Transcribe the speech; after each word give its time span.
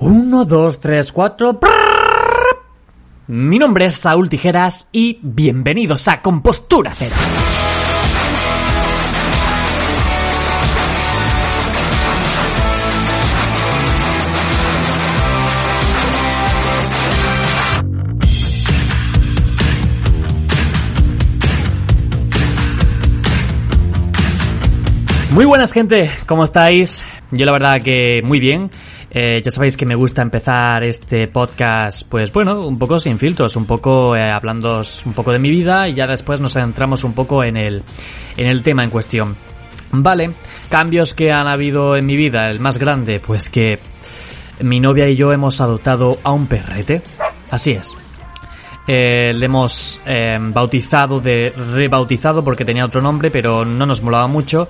1, 0.00 0.44
2, 0.44 0.80
3, 0.80 1.12
4. 1.12 1.60
Mi 3.26 3.58
nombre 3.58 3.86
es 3.86 3.94
Saúl 3.94 4.28
Tijeras 4.28 4.86
y 4.92 5.18
bienvenidos 5.22 6.06
a 6.06 6.22
Compostura 6.22 6.92
Cero. 6.96 7.16
Muy 25.32 25.44
buenas 25.44 25.72
gente, 25.72 26.10
¿cómo 26.26 26.44
estáis? 26.44 27.02
Yo 27.32 27.44
la 27.44 27.52
verdad 27.52 27.82
que 27.82 28.22
muy 28.22 28.38
bien. 28.38 28.70
Eh, 29.10 29.40
ya 29.42 29.50
sabéis 29.50 29.76
que 29.76 29.86
me 29.86 29.94
gusta 29.94 30.20
empezar 30.20 30.84
este 30.84 31.28
podcast, 31.28 32.02
pues 32.08 32.30
bueno, 32.32 32.66
un 32.66 32.78
poco 32.78 32.98
sin 32.98 33.18
filtros, 33.18 33.56
un 33.56 33.64
poco 33.64 34.14
eh, 34.14 34.30
hablando 34.30 34.82
un 35.06 35.12
poco 35.14 35.32
de 35.32 35.38
mi 35.38 35.48
vida 35.48 35.88
y 35.88 35.94
ya 35.94 36.06
después 36.06 36.40
nos 36.40 36.52
centramos 36.52 37.04
un 37.04 37.14
poco 37.14 37.42
en 37.42 37.56
el, 37.56 37.82
en 38.36 38.46
el 38.46 38.62
tema 38.62 38.84
en 38.84 38.90
cuestión. 38.90 39.36
Vale, 39.90 40.34
cambios 40.68 41.14
que 41.14 41.32
han 41.32 41.46
habido 41.46 41.96
en 41.96 42.04
mi 42.04 42.16
vida, 42.16 42.50
el 42.50 42.60
más 42.60 42.78
grande, 42.78 43.20
pues 43.20 43.48
que 43.48 43.78
mi 44.60 44.80
novia 44.80 45.08
y 45.08 45.16
yo 45.16 45.32
hemos 45.32 45.60
adoptado 45.60 46.18
a 46.22 46.32
un 46.32 46.46
perrete. 46.46 47.02
Así 47.50 47.72
es. 47.72 47.96
Eh, 48.86 49.32
le 49.34 49.46
hemos 49.46 50.00
eh, 50.06 50.38
bautizado 50.40 51.20
de 51.20 51.50
rebautizado 51.50 52.42
porque 52.42 52.64
tenía 52.64 52.84
otro 52.84 53.00
nombre, 53.00 53.30
pero 53.30 53.64
no 53.64 53.86
nos 53.86 54.02
molaba 54.02 54.26
mucho. 54.26 54.68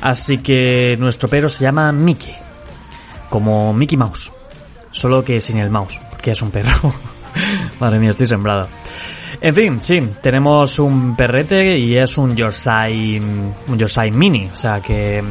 Así 0.00 0.38
que 0.38 0.96
nuestro 0.98 1.28
perro 1.28 1.48
se 1.48 1.64
llama 1.64 1.92
Mickey. 1.92 2.34
Como 3.32 3.72
Mickey 3.72 3.96
Mouse. 3.96 4.30
Solo 4.90 5.24
que 5.24 5.40
sin 5.40 5.56
el 5.56 5.70
mouse, 5.70 5.98
porque 6.10 6.32
es 6.32 6.42
un 6.42 6.50
perro. 6.50 6.92
Madre 7.80 7.98
mía, 7.98 8.10
estoy 8.10 8.26
sembrado. 8.26 8.68
En 9.40 9.54
fin, 9.54 9.80
sí, 9.80 10.02
tenemos 10.20 10.78
un 10.78 11.16
perrete 11.16 11.78
y 11.78 11.96
es 11.96 12.18
un 12.18 12.36
Yorkshire, 12.36 13.18
un 13.68 13.78
Yorkshire 13.78 14.10
Mini. 14.10 14.50
O 14.52 14.56
sea 14.56 14.82
que 14.82 15.24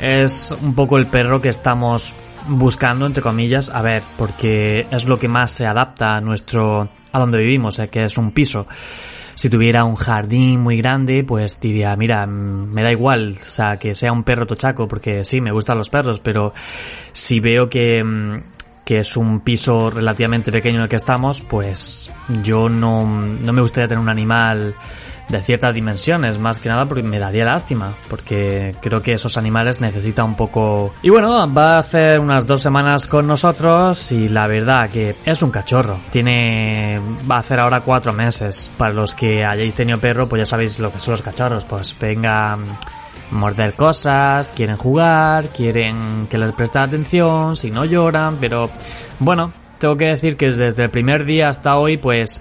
es 0.00 0.52
un 0.60 0.74
poco 0.74 0.98
el 0.98 1.06
perro 1.06 1.40
que 1.40 1.50
estamos 1.50 2.16
buscando, 2.48 3.06
entre 3.06 3.22
comillas, 3.22 3.70
a 3.72 3.80
ver, 3.80 4.02
porque 4.18 4.88
es 4.90 5.04
lo 5.04 5.16
que 5.16 5.28
más 5.28 5.52
se 5.52 5.66
adapta 5.66 6.16
a 6.16 6.20
nuestro, 6.20 6.88
a 7.12 7.18
donde 7.20 7.38
vivimos, 7.38 7.78
eh, 7.78 7.86
que 7.86 8.02
es 8.02 8.18
un 8.18 8.32
piso. 8.32 8.66
Si 9.36 9.50
tuviera 9.50 9.84
un 9.84 9.96
jardín 9.96 10.60
muy 10.60 10.78
grande, 10.78 11.22
pues 11.22 11.60
diría, 11.60 11.94
mira, 11.94 12.26
mm, 12.26 12.72
me 12.72 12.82
da 12.82 12.90
igual, 12.90 13.36
o 13.36 13.48
sea, 13.48 13.78
que 13.78 13.94
sea 13.94 14.10
un 14.10 14.24
perro 14.24 14.46
tochaco, 14.46 14.88
porque 14.88 15.24
sí, 15.24 15.42
me 15.42 15.52
gustan 15.52 15.76
los 15.76 15.90
perros, 15.90 16.20
pero 16.20 16.54
si 17.12 17.38
veo 17.38 17.68
que, 17.68 18.02
mm, 18.02 18.42
que 18.82 19.00
es 19.00 19.14
un 19.14 19.40
piso 19.40 19.90
relativamente 19.90 20.50
pequeño 20.50 20.76
en 20.76 20.82
el 20.84 20.88
que 20.88 20.96
estamos, 20.96 21.42
pues 21.42 22.10
yo 22.42 22.70
no, 22.70 23.04
no 23.06 23.52
me 23.52 23.60
gustaría 23.60 23.88
tener 23.88 24.00
un 24.00 24.08
animal 24.08 24.74
de 25.28 25.42
ciertas 25.42 25.74
dimensiones, 25.74 26.38
más 26.38 26.60
que 26.60 26.68
nada 26.68 26.86
porque 26.86 27.02
me 27.02 27.18
daría 27.18 27.44
lástima, 27.44 27.94
porque 28.08 28.74
creo 28.80 29.02
que 29.02 29.14
esos 29.14 29.36
animales 29.36 29.80
necesitan 29.80 30.26
un 30.26 30.34
poco... 30.36 30.94
Y 31.02 31.10
bueno, 31.10 31.52
va 31.52 31.76
a 31.76 31.78
hacer 31.78 32.20
unas 32.20 32.46
dos 32.46 32.60
semanas 32.60 33.06
con 33.06 33.26
nosotros 33.26 34.12
y 34.12 34.28
la 34.28 34.46
verdad 34.46 34.88
que 34.90 35.16
es 35.24 35.42
un 35.42 35.50
cachorro. 35.50 35.98
Tiene... 36.10 37.00
va 37.28 37.36
a 37.36 37.40
hacer 37.40 37.58
ahora 37.58 37.80
cuatro 37.80 38.12
meses. 38.12 38.70
Para 38.76 38.92
los 38.92 39.14
que 39.14 39.44
hayáis 39.44 39.74
tenido 39.74 39.98
perro, 39.98 40.28
pues 40.28 40.40
ya 40.40 40.46
sabéis 40.46 40.78
lo 40.78 40.92
que 40.92 41.00
son 41.00 41.12
los 41.12 41.22
cachorros, 41.22 41.64
pues 41.64 41.96
venga 41.98 42.56
morder 43.30 43.74
cosas, 43.74 44.52
quieren 44.54 44.76
jugar, 44.76 45.48
quieren 45.48 46.28
que 46.30 46.38
les 46.38 46.52
preste 46.52 46.78
atención, 46.78 47.56
si 47.56 47.70
no 47.70 47.84
lloran, 47.84 48.36
pero 48.40 48.70
bueno, 49.18 49.52
tengo 49.78 49.96
que 49.96 50.06
decir 50.06 50.36
que 50.36 50.50
desde 50.50 50.84
el 50.84 50.90
primer 50.90 51.24
día 51.24 51.48
hasta 51.48 51.76
hoy, 51.76 51.96
pues 51.96 52.40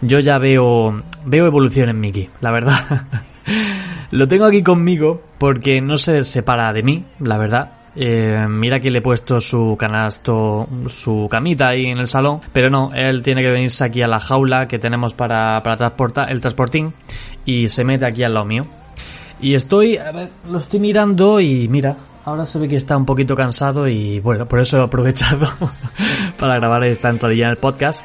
yo 0.00 0.20
ya 0.20 0.38
veo 0.38 1.02
veo 1.24 1.46
evolución 1.46 1.88
en 1.88 2.00
Mickey, 2.00 2.30
la 2.40 2.50
verdad. 2.50 2.80
Lo 4.10 4.28
tengo 4.28 4.44
aquí 4.44 4.62
conmigo 4.62 5.22
porque 5.38 5.80
no 5.80 5.96
se 5.96 6.24
separa 6.24 6.72
de 6.72 6.82
mí, 6.82 7.04
la 7.20 7.36
verdad. 7.38 7.72
Eh, 7.96 8.46
mira 8.48 8.80
que 8.80 8.90
le 8.90 8.98
he 8.98 9.02
puesto 9.02 9.38
su 9.40 9.76
canasto, 9.78 10.68
su 10.88 11.28
camita 11.30 11.68
ahí 11.68 11.86
en 11.86 11.98
el 11.98 12.08
salón, 12.08 12.40
pero 12.52 12.68
no, 12.68 12.92
él 12.92 13.22
tiene 13.22 13.42
que 13.42 13.50
venirse 13.50 13.84
aquí 13.84 14.02
a 14.02 14.08
la 14.08 14.18
jaula 14.18 14.66
que 14.66 14.78
tenemos 14.78 15.14
para, 15.14 15.62
para 15.62 15.76
transportar, 15.76 16.30
el 16.32 16.40
transportín 16.40 16.92
y 17.44 17.68
se 17.68 17.84
mete 17.84 18.04
aquí 18.04 18.24
al 18.24 18.34
lado 18.34 18.46
mío. 18.46 18.66
Y 19.40 19.54
estoy, 19.54 19.96
a 19.96 20.10
ver, 20.10 20.30
lo 20.50 20.58
estoy 20.58 20.80
mirando 20.80 21.40
y 21.40 21.68
mira, 21.68 21.96
ahora 22.24 22.44
se 22.44 22.58
ve 22.58 22.68
que 22.68 22.76
está 22.76 22.96
un 22.96 23.04
poquito 23.04 23.36
cansado 23.36 23.88
y 23.88 24.20
bueno, 24.20 24.46
por 24.46 24.60
eso 24.60 24.78
he 24.78 24.82
aprovechado 24.82 25.46
para 26.38 26.56
grabar 26.56 26.84
esta 26.84 27.10
entradilla 27.10 27.44
en 27.44 27.50
el 27.50 27.56
podcast 27.56 28.04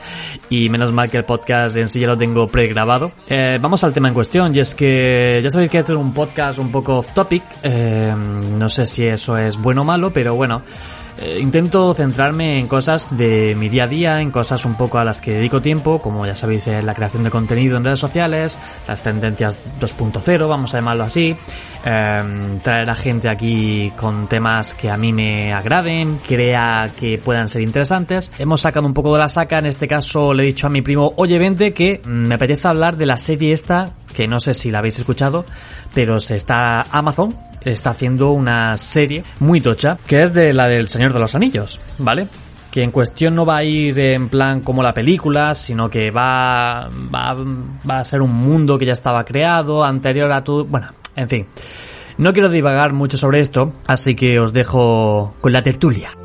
y 0.49 0.69
menos 0.69 0.91
mal 0.91 1.09
que 1.09 1.17
el 1.17 1.23
podcast 1.23 1.77
en 1.77 1.87
sí 1.87 1.99
ya 1.99 2.07
lo 2.07 2.17
tengo 2.17 2.47
pregrabado. 2.49 3.11
Eh, 3.27 3.59
vamos 3.61 3.83
al 3.83 3.93
tema 3.93 4.07
en 4.07 4.13
cuestión 4.13 4.55
y 4.55 4.59
es 4.59 4.75
que 4.75 5.39
ya 5.43 5.49
sabéis 5.49 5.71
que 5.71 5.79
este 5.79 5.93
es 5.93 5.97
un 5.97 6.13
podcast 6.13 6.59
un 6.59 6.71
poco 6.71 6.97
off 6.97 7.13
topic, 7.13 7.43
eh, 7.63 8.13
no 8.15 8.69
sé 8.69 8.85
si 8.85 9.05
eso 9.05 9.37
es 9.37 9.57
bueno 9.57 9.81
o 9.81 9.85
malo, 9.85 10.11
pero 10.11 10.35
bueno. 10.35 10.61
Eh, 11.21 11.39
intento 11.41 11.93
centrarme 11.93 12.59
en 12.59 12.67
cosas 12.67 13.05
de 13.17 13.53
mi 13.57 13.67
día 13.67 13.83
a 13.83 13.87
día, 13.87 14.21
en 14.21 14.31
cosas 14.31 14.63
un 14.63 14.75
poco 14.75 14.99
a 14.99 15.03
las 15.03 15.19
que 15.19 15.33
dedico 15.33 15.61
tiempo, 15.61 16.01
como 16.01 16.25
ya 16.25 16.33
sabéis, 16.33 16.67
eh, 16.67 16.81
la 16.81 16.95
creación 16.95 17.25
de 17.25 17.29
contenido 17.29 17.75
en 17.75 17.83
redes 17.83 17.99
sociales, 17.99 18.57
las 18.87 19.01
tendencias 19.01 19.57
2.0, 19.81 20.47
vamos 20.47 20.73
a 20.73 20.77
llamarlo 20.77 21.03
así, 21.03 21.35
eh, 21.83 22.59
traer 22.63 22.89
a 22.89 22.95
gente 22.95 23.27
aquí 23.27 23.91
con 23.97 24.29
temas 24.29 24.73
que 24.75 24.89
a 24.89 24.95
mí 24.95 25.11
me 25.11 25.51
agraden, 25.51 26.19
crea 26.25 26.89
que 26.97 27.17
puedan 27.17 27.49
ser 27.49 27.63
interesantes. 27.63 28.31
Hemos 28.39 28.61
sacado 28.61 28.85
un 28.85 28.93
poco 28.93 29.11
de 29.11 29.19
la 29.19 29.27
saca, 29.27 29.59
en 29.59 29.65
este 29.65 29.89
caso 29.89 30.33
le 30.33 30.43
he 30.43 30.45
dicho 30.45 30.67
a 30.67 30.69
mi 30.69 30.81
primo, 30.81 31.11
oye, 31.17 31.37
vente, 31.37 31.73
que 31.73 32.01
me 32.05 32.35
apetece 32.35 32.69
hablar 32.69 32.95
de 32.95 33.05
la 33.05 33.17
serie 33.17 33.51
esta, 33.51 33.91
que 34.13 34.25
no 34.29 34.39
sé 34.39 34.53
si 34.53 34.71
la 34.71 34.79
habéis 34.79 34.99
escuchado, 34.99 35.43
pero 35.93 36.21
se 36.21 36.37
está 36.37 36.83
Amazon, 36.91 37.35
está 37.61 37.91
haciendo 37.91 38.31
una 38.31 38.77
serie 38.77 39.23
muy 39.39 39.61
tocha, 39.61 39.97
que 40.07 40.23
es 40.23 40.33
de 40.33 40.53
la 40.53 40.67
del 40.67 40.87
Señor 40.87 41.13
de 41.13 41.19
los 41.19 41.35
Anillos, 41.35 41.79
¿vale? 41.97 42.27
Que 42.71 42.83
en 42.83 42.91
cuestión 42.91 43.35
no 43.35 43.45
va 43.45 43.57
a 43.57 43.63
ir 43.63 43.99
en 43.99 44.29
plan 44.29 44.61
como 44.61 44.83
la 44.83 44.93
película, 44.93 45.55
sino 45.55 45.89
que 45.89 46.11
va, 46.11 46.89
va, 47.13 47.35
va 47.89 47.99
a 47.99 48.03
ser 48.03 48.21
un 48.21 48.33
mundo 48.33 48.77
que 48.77 48.85
ya 48.85 48.93
estaba 48.93 49.25
creado, 49.25 49.83
anterior 49.83 50.31
a 50.31 50.43
todo, 50.43 50.65
bueno, 50.65 50.89
en 51.15 51.29
fin. 51.29 51.47
No 52.17 52.33
quiero 52.33 52.49
divagar 52.49 52.91
mucho 52.91 53.17
sobre 53.17 53.39
esto, 53.39 53.73
así 53.87 54.13
que 54.13 54.39
os 54.39 54.51
dejo 54.51 55.35
con 55.39 55.53
la 55.53 55.63
tertulia. 55.63 56.18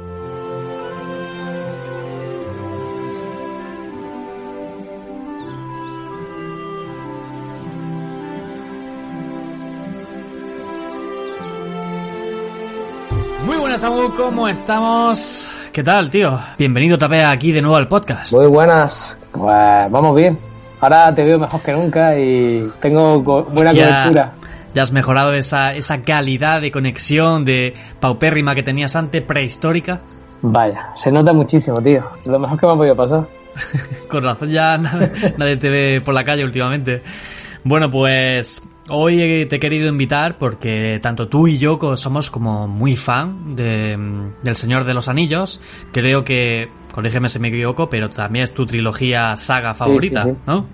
¿Cómo 14.16 14.48
estamos? 14.48 15.48
¿Qué 15.72 15.82
tal, 15.82 16.10
tío? 16.10 16.38
Bienvenido 16.58 16.96
vez 17.08 17.24
aquí 17.24 17.52
de 17.52 17.60
nuevo 17.60 17.76
al 17.76 17.88
podcast. 17.88 18.32
Muy 18.32 18.46
buenas, 18.46 19.16
pues 19.32 19.90
vamos 19.90 20.14
bien. 20.14 20.38
Ahora 20.80 21.14
te 21.14 21.24
veo 21.24 21.38
mejor 21.38 21.60
que 21.62 21.72
nunca 21.72 22.18
y 22.18 22.70
tengo 22.80 23.20
buena 23.20 23.70
Hostia, 23.70 23.86
cobertura. 23.86 24.32
Ya 24.74 24.82
has 24.82 24.92
mejorado 24.92 25.34
esa, 25.34 25.74
esa 25.74 26.02
calidad 26.02 26.60
de 26.60 26.70
conexión 26.70 27.44
de 27.44 27.74
paupérrima 28.00 28.54
que 28.54 28.62
tenías 28.62 28.94
antes, 28.96 29.22
prehistórica. 29.22 30.00
Vaya, 30.42 30.90
se 30.94 31.10
nota 31.10 31.32
muchísimo, 31.32 31.76
tío. 31.80 32.04
Lo 32.26 32.38
mejor 32.38 32.58
que 32.58 32.66
me 32.66 32.72
ha 32.72 32.76
podido 32.76 32.96
pasar. 32.96 33.26
Con 34.08 34.22
razón 34.22 34.48
ya 34.48 34.78
nadie, 34.78 35.10
nadie 35.38 35.56
te 35.56 35.70
ve 35.70 36.00
por 36.00 36.14
la 36.14 36.24
calle 36.24 36.44
últimamente. 36.44 37.02
Bueno, 37.64 37.90
pues 37.90 38.62
hoy 38.88 39.46
te 39.46 39.56
he 39.56 39.60
querido 39.60 39.88
invitar 39.88 40.38
porque 40.38 40.98
tanto 41.02 41.28
tú 41.28 41.48
y 41.48 41.58
yo 41.58 41.78
somos 41.96 42.30
como 42.30 42.68
muy 42.68 42.96
fan 42.96 43.56
de, 43.56 43.98
del 44.42 44.56
Señor 44.56 44.84
de 44.84 44.94
los 44.94 45.08
Anillos. 45.08 45.60
Creo 45.92 46.24
que, 46.24 46.68
corrígeme 46.92 47.28
si 47.28 47.38
me 47.38 47.48
equivoco, 47.48 47.88
pero 47.88 48.10
también 48.10 48.44
es 48.44 48.52
tu 48.54 48.66
trilogía 48.66 49.36
saga 49.36 49.74
favorita, 49.74 50.24
sí, 50.24 50.30
sí. 50.30 50.36
¿no? 50.46 50.66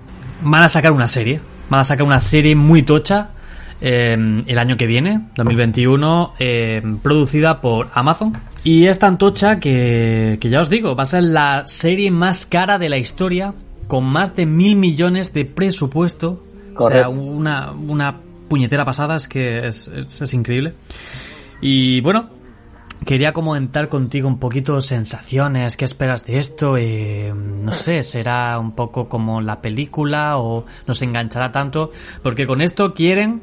Van 0.42 0.62
a 0.62 0.68
sacar 0.68 0.92
una 0.92 1.08
serie. 1.08 1.40
Van 1.68 1.80
a 1.80 1.84
sacar 1.84 2.06
una 2.06 2.20
serie 2.20 2.56
muy 2.56 2.82
tocha 2.82 3.30
eh, 3.80 4.42
el 4.46 4.58
año 4.58 4.76
que 4.76 4.86
viene, 4.86 5.28
2021, 5.36 6.34
eh, 6.38 6.82
producida 7.02 7.60
por 7.60 7.88
Amazon. 7.94 8.36
Y 8.62 8.86
es 8.86 8.98
tan 8.98 9.16
tocha 9.16 9.58
que, 9.58 10.36
que 10.40 10.50
ya 10.50 10.60
os 10.60 10.68
digo, 10.68 10.94
va 10.94 11.04
a 11.04 11.06
ser 11.06 11.22
la 11.22 11.66
serie 11.66 12.10
más 12.10 12.44
cara 12.44 12.78
de 12.78 12.88
la 12.88 12.98
historia, 12.98 13.54
con 13.86 14.04
más 14.04 14.36
de 14.36 14.46
mil 14.46 14.76
millones 14.76 15.32
de 15.32 15.44
presupuesto. 15.46 16.42
O 16.84 16.88
sea, 16.90 17.08
una, 17.08 17.72
una 17.72 18.20
puñetera 18.48 18.84
pasada, 18.84 19.16
es 19.16 19.28
que 19.28 19.66
es, 19.68 19.88
es- 19.88 20.20
es 20.20 20.34
increíble. 20.34 20.74
Y 21.60 22.00
bueno, 22.00 22.30
quería 23.04 23.32
comentar 23.32 23.88
contigo 23.88 24.28
un 24.28 24.38
poquito 24.38 24.80
sensaciones, 24.82 25.76
qué 25.76 25.84
esperas 25.84 26.26
de 26.26 26.38
esto, 26.38 26.76
eh, 26.76 27.32
no 27.34 27.72
sé, 27.72 28.02
será 28.02 28.58
un 28.58 28.72
poco 28.72 29.08
como 29.08 29.40
la 29.40 29.60
película 29.62 30.38
o 30.38 30.64
nos 30.86 31.00
enganchará 31.02 31.52
tanto, 31.52 31.92
porque 32.22 32.46
con 32.46 32.60
esto 32.60 32.94
quieren 32.94 33.42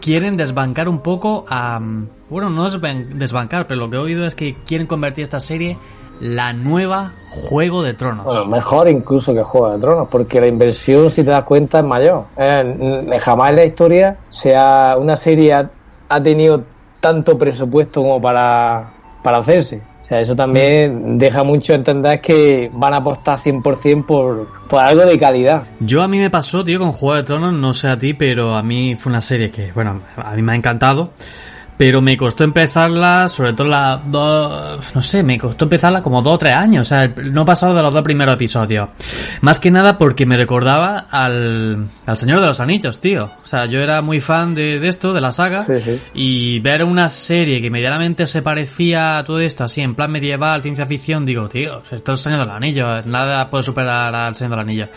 quieren 0.00 0.34
desbancar 0.34 0.88
un 0.88 1.00
poco 1.00 1.44
a 1.48 1.80
bueno, 2.28 2.50
no 2.50 2.68
desbancar, 2.68 3.66
pero 3.68 3.80
lo 3.80 3.90
que 3.90 3.96
he 3.96 4.00
oído 4.00 4.26
es 4.26 4.34
que 4.34 4.54
quieren 4.66 4.86
convertir 4.88 5.22
esta 5.24 5.38
serie 5.40 5.76
la 6.20 6.52
nueva 6.52 7.12
Juego 7.28 7.82
de 7.82 7.94
Tronos. 7.94 8.24
Bueno, 8.24 8.46
mejor 8.46 8.88
incluso 8.88 9.34
que 9.34 9.42
Juego 9.42 9.72
de 9.72 9.78
Tronos, 9.78 10.08
porque 10.10 10.40
la 10.40 10.46
inversión, 10.46 11.10
si 11.10 11.24
te 11.24 11.30
das 11.30 11.44
cuenta, 11.44 11.80
es 11.80 11.84
mayor. 11.84 12.24
Eh, 12.36 13.18
jamás 13.20 13.50
en 13.50 13.56
la 13.56 13.64
historia 13.64 14.16
sea 14.30 14.96
una 14.98 15.16
serie 15.16 15.54
ha, 15.54 15.70
ha 16.08 16.22
tenido 16.22 16.64
tanto 17.00 17.36
presupuesto 17.38 18.02
como 18.02 18.20
para, 18.20 18.92
para 19.22 19.38
hacerse. 19.38 19.82
O 20.06 20.08
sea, 20.08 20.20
eso 20.20 20.36
también 20.36 21.18
deja 21.18 21.42
mucho 21.42 21.74
entender 21.74 22.20
que 22.20 22.70
van 22.72 22.94
a 22.94 22.98
apostar 22.98 23.40
100% 23.40 24.06
por, 24.06 24.46
por 24.68 24.80
algo 24.80 25.04
de 25.04 25.18
calidad. 25.18 25.64
Yo 25.80 26.00
a 26.00 26.06
mí 26.06 26.18
me 26.18 26.30
pasó, 26.30 26.62
tío, 26.62 26.78
con 26.78 26.92
Juego 26.92 27.16
de 27.16 27.22
Tronos, 27.24 27.52
no 27.52 27.74
sé 27.74 27.88
a 27.88 27.98
ti, 27.98 28.14
pero 28.14 28.54
a 28.54 28.62
mí 28.62 28.94
fue 28.94 29.10
una 29.10 29.20
serie 29.20 29.50
que, 29.50 29.72
bueno, 29.72 30.00
a 30.16 30.36
mí 30.36 30.42
me 30.42 30.52
ha 30.52 30.54
encantado. 30.54 31.10
Pero 31.78 32.00
me 32.00 32.16
costó 32.16 32.42
empezarla, 32.44 33.28
sobre 33.28 33.52
todo 33.52 33.68
la 33.68 34.00
dos, 34.06 34.94
no 34.94 35.02
sé, 35.02 35.22
me 35.22 35.38
costó 35.38 35.66
empezarla 35.66 36.00
como 36.02 36.22
dos 36.22 36.34
o 36.34 36.38
tres 36.38 36.54
años, 36.54 36.82
o 36.82 36.84
sea, 36.88 37.12
no 37.24 37.42
he 37.42 37.44
pasado 37.44 37.74
de 37.74 37.82
los 37.82 37.90
dos 37.90 38.02
primeros 38.02 38.34
episodios. 38.34 38.88
Más 39.42 39.60
que 39.60 39.70
nada 39.70 39.98
porque 39.98 40.24
me 40.24 40.38
recordaba 40.38 41.06
al, 41.10 41.86
al 42.06 42.16
Señor 42.16 42.40
de 42.40 42.46
los 42.46 42.60
Anillos, 42.60 42.98
tío. 43.00 43.30
O 43.44 43.46
sea, 43.46 43.66
yo 43.66 43.80
era 43.80 44.00
muy 44.00 44.20
fan 44.20 44.54
de, 44.54 44.80
de 44.80 44.88
esto, 44.88 45.12
de 45.12 45.20
la 45.20 45.32
saga, 45.32 45.64
Sí, 45.64 45.74
sí. 45.80 45.98
y 46.14 46.60
ver 46.60 46.82
una 46.82 47.10
serie 47.10 47.60
que 47.60 47.70
medianamente 47.70 48.26
se 48.26 48.40
parecía 48.40 49.18
a 49.18 49.24
todo 49.24 49.40
esto, 49.40 49.64
así 49.64 49.82
en 49.82 49.94
plan 49.94 50.10
medieval, 50.10 50.62
ciencia 50.62 50.86
ficción, 50.86 51.26
digo, 51.26 51.46
tío, 51.48 51.82
esto 51.90 52.14
es 52.14 52.20
el 52.20 52.24
Señor 52.24 52.40
de 52.40 52.46
los 52.46 52.54
Anillos, 52.54 53.04
nada 53.06 53.50
puede 53.50 53.62
superar 53.64 54.14
al 54.14 54.34
Señor 54.34 54.52
de 54.52 54.56
los 54.56 54.64
Anillos. 54.64 54.88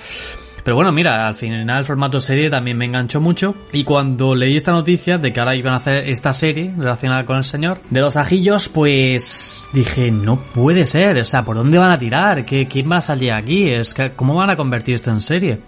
Pero 0.61 0.75
bueno, 0.75 0.91
mira, 0.91 1.25
al 1.25 1.35
final 1.35 1.79
el 1.79 1.85
formato 1.85 2.19
serie 2.19 2.49
también 2.49 2.77
me 2.77 2.83
enganchó 2.85 3.21
mucho. 3.21 3.55
Y 3.71 3.85
cuando 3.85 4.35
leí 4.35 4.57
esta 4.57 4.71
noticia 4.73 5.17
de 5.17 5.31
que 5.31 5.39
ahora 5.39 5.55
iban 5.55 5.73
a 5.73 5.77
hacer 5.77 6.07
esta 6.09 6.33
serie 6.33 6.68
relacionada 6.77 7.25
con 7.25 7.37
el 7.37 7.43
señor 7.43 7.79
de 7.89 8.01
los 8.01 8.17
ajillos, 8.17 8.69
pues 8.69 9.67
dije, 9.73 10.11
no 10.11 10.37
puede 10.37 10.85
ser. 10.85 11.17
O 11.17 11.25
sea, 11.25 11.43
¿por 11.43 11.55
dónde 11.55 11.77
van 11.77 11.91
a 11.91 11.97
tirar? 11.97 12.45
¿Qué, 12.45 12.67
¿Quién 12.67 12.91
va 12.91 12.97
a 12.97 13.01
salir 13.01 13.33
aquí? 13.33 13.69
Es 13.69 13.93
que, 13.93 14.13
¿Cómo 14.15 14.35
van 14.35 14.49
a 14.49 14.55
convertir 14.55 14.95
esto 14.95 15.11
en 15.11 15.21
serie? 15.21 15.59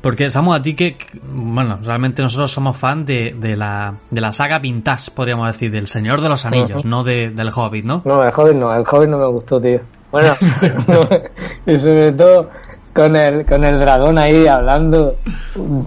Porque, 0.00 0.30
Samu, 0.30 0.54
a 0.54 0.62
ti 0.62 0.74
que, 0.74 0.96
bueno, 1.32 1.78
realmente 1.82 2.22
nosotros 2.22 2.52
somos 2.52 2.76
fan 2.76 3.04
de, 3.04 3.34
de, 3.36 3.56
la, 3.56 3.94
de 4.10 4.20
la 4.20 4.32
saga 4.32 4.58
Vintage, 4.58 5.10
podríamos 5.10 5.48
decir, 5.48 5.70
del 5.70 5.88
Señor 5.88 6.20
de 6.20 6.28
los 6.28 6.44
Anillos, 6.46 6.84
no 6.84 7.02
de, 7.02 7.30
del 7.30 7.50
Hobbit, 7.52 7.84
¿no? 7.84 8.02
No, 8.04 8.22
el 8.22 8.30
joven 8.30 8.60
no, 8.60 8.74
el 8.74 8.84
joven 8.84 9.10
no 9.10 9.18
me 9.18 9.26
gustó, 9.26 9.60
tío. 9.60 9.80
Bueno, 10.12 10.34
no, 10.86 11.00
y 11.72 11.78
sobre 11.78 12.12
todo 12.12 12.50
con 12.94 13.16
el, 13.16 13.44
con 13.44 13.64
el 13.64 13.78
dragón 13.78 14.18
ahí 14.18 14.46
hablando 14.46 15.16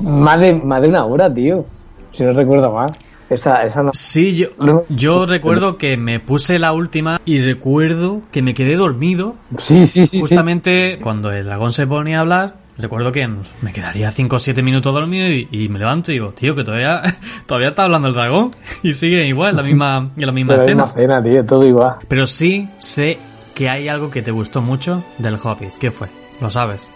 más 0.04 0.40
de, 0.40 0.54
más 0.54 0.82
de 0.82 0.90
una 0.90 1.06
hora, 1.06 1.34
tío. 1.34 1.66
Si 2.12 2.24
no 2.24 2.34
recuerdo 2.34 2.72
mal. 2.72 2.92
Esa, 3.30 3.64
esa 3.64 3.84
no. 3.84 3.92
Sí, 3.94 4.36
yo, 4.36 4.48
yo 4.90 5.26
recuerdo 5.26 5.78
que 5.78 5.98
me 5.98 6.20
puse 6.20 6.58
la 6.58 6.72
última 6.74 7.22
y 7.26 7.40
recuerdo 7.40 8.22
que 8.32 8.42
me 8.42 8.54
quedé 8.56 8.76
dormido 8.76 9.36
Sí, 9.58 9.86
sí, 9.86 10.06
sí, 10.06 10.08
sí. 10.08 10.20
justamente 10.22 10.98
cuando 11.02 11.32
el 11.32 11.46
dragón 11.46 11.72
se 11.72 11.86
ponía 11.86 12.18
a 12.18 12.22
hablar. 12.22 12.56
Recuerdo 12.78 13.12
que 13.12 13.28
me 13.62 13.74
quedaría 13.74 14.10
5 14.10 14.38
o 14.38 14.40
7 14.40 14.64
minutos 14.64 14.94
dormido 14.94 15.28
y, 15.28 15.50
y 15.52 15.68
me 15.68 15.80
levanto 15.80 16.12
y 16.12 16.16
digo, 16.16 16.30
tío, 16.32 16.56
que 16.56 16.64
todavía, 16.64 17.02
todavía 17.46 17.70
está 17.70 17.84
hablando 17.84 18.08
el 18.08 18.14
dragón 18.14 18.56
y 18.84 18.94
sigue 18.94 19.26
igual, 19.28 19.56
la 19.58 19.64
misma, 19.64 20.12
la 20.16 20.32
misma 20.32 20.54
Pero 20.54 20.64
escena. 20.64 20.84
una 20.86 20.94
cena, 20.94 21.22
tío, 21.24 21.46
todo 21.46 21.68
igual. 21.68 21.96
Pero 22.08 22.26
sí 22.26 22.70
sé 22.78 23.20
que 23.54 23.70
hay 23.70 23.90
algo 23.90 24.10
que 24.10 24.22
te 24.22 24.32
gustó 24.32 24.62
mucho 24.62 25.04
del 25.18 25.36
Hobbit. 25.36 25.74
¿Qué 25.78 25.92
fue? 25.92 26.08
Lo 26.40 26.50
sabes. 26.50 26.88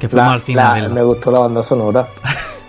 Que 0.00 0.08
La- 0.12 0.32
al 0.32 0.40
cine 0.40 0.56
la- 0.56 0.88
me 0.88 1.02
gustó 1.02 1.30
la 1.30 1.40
banda 1.40 1.62
sonora. 1.62 2.08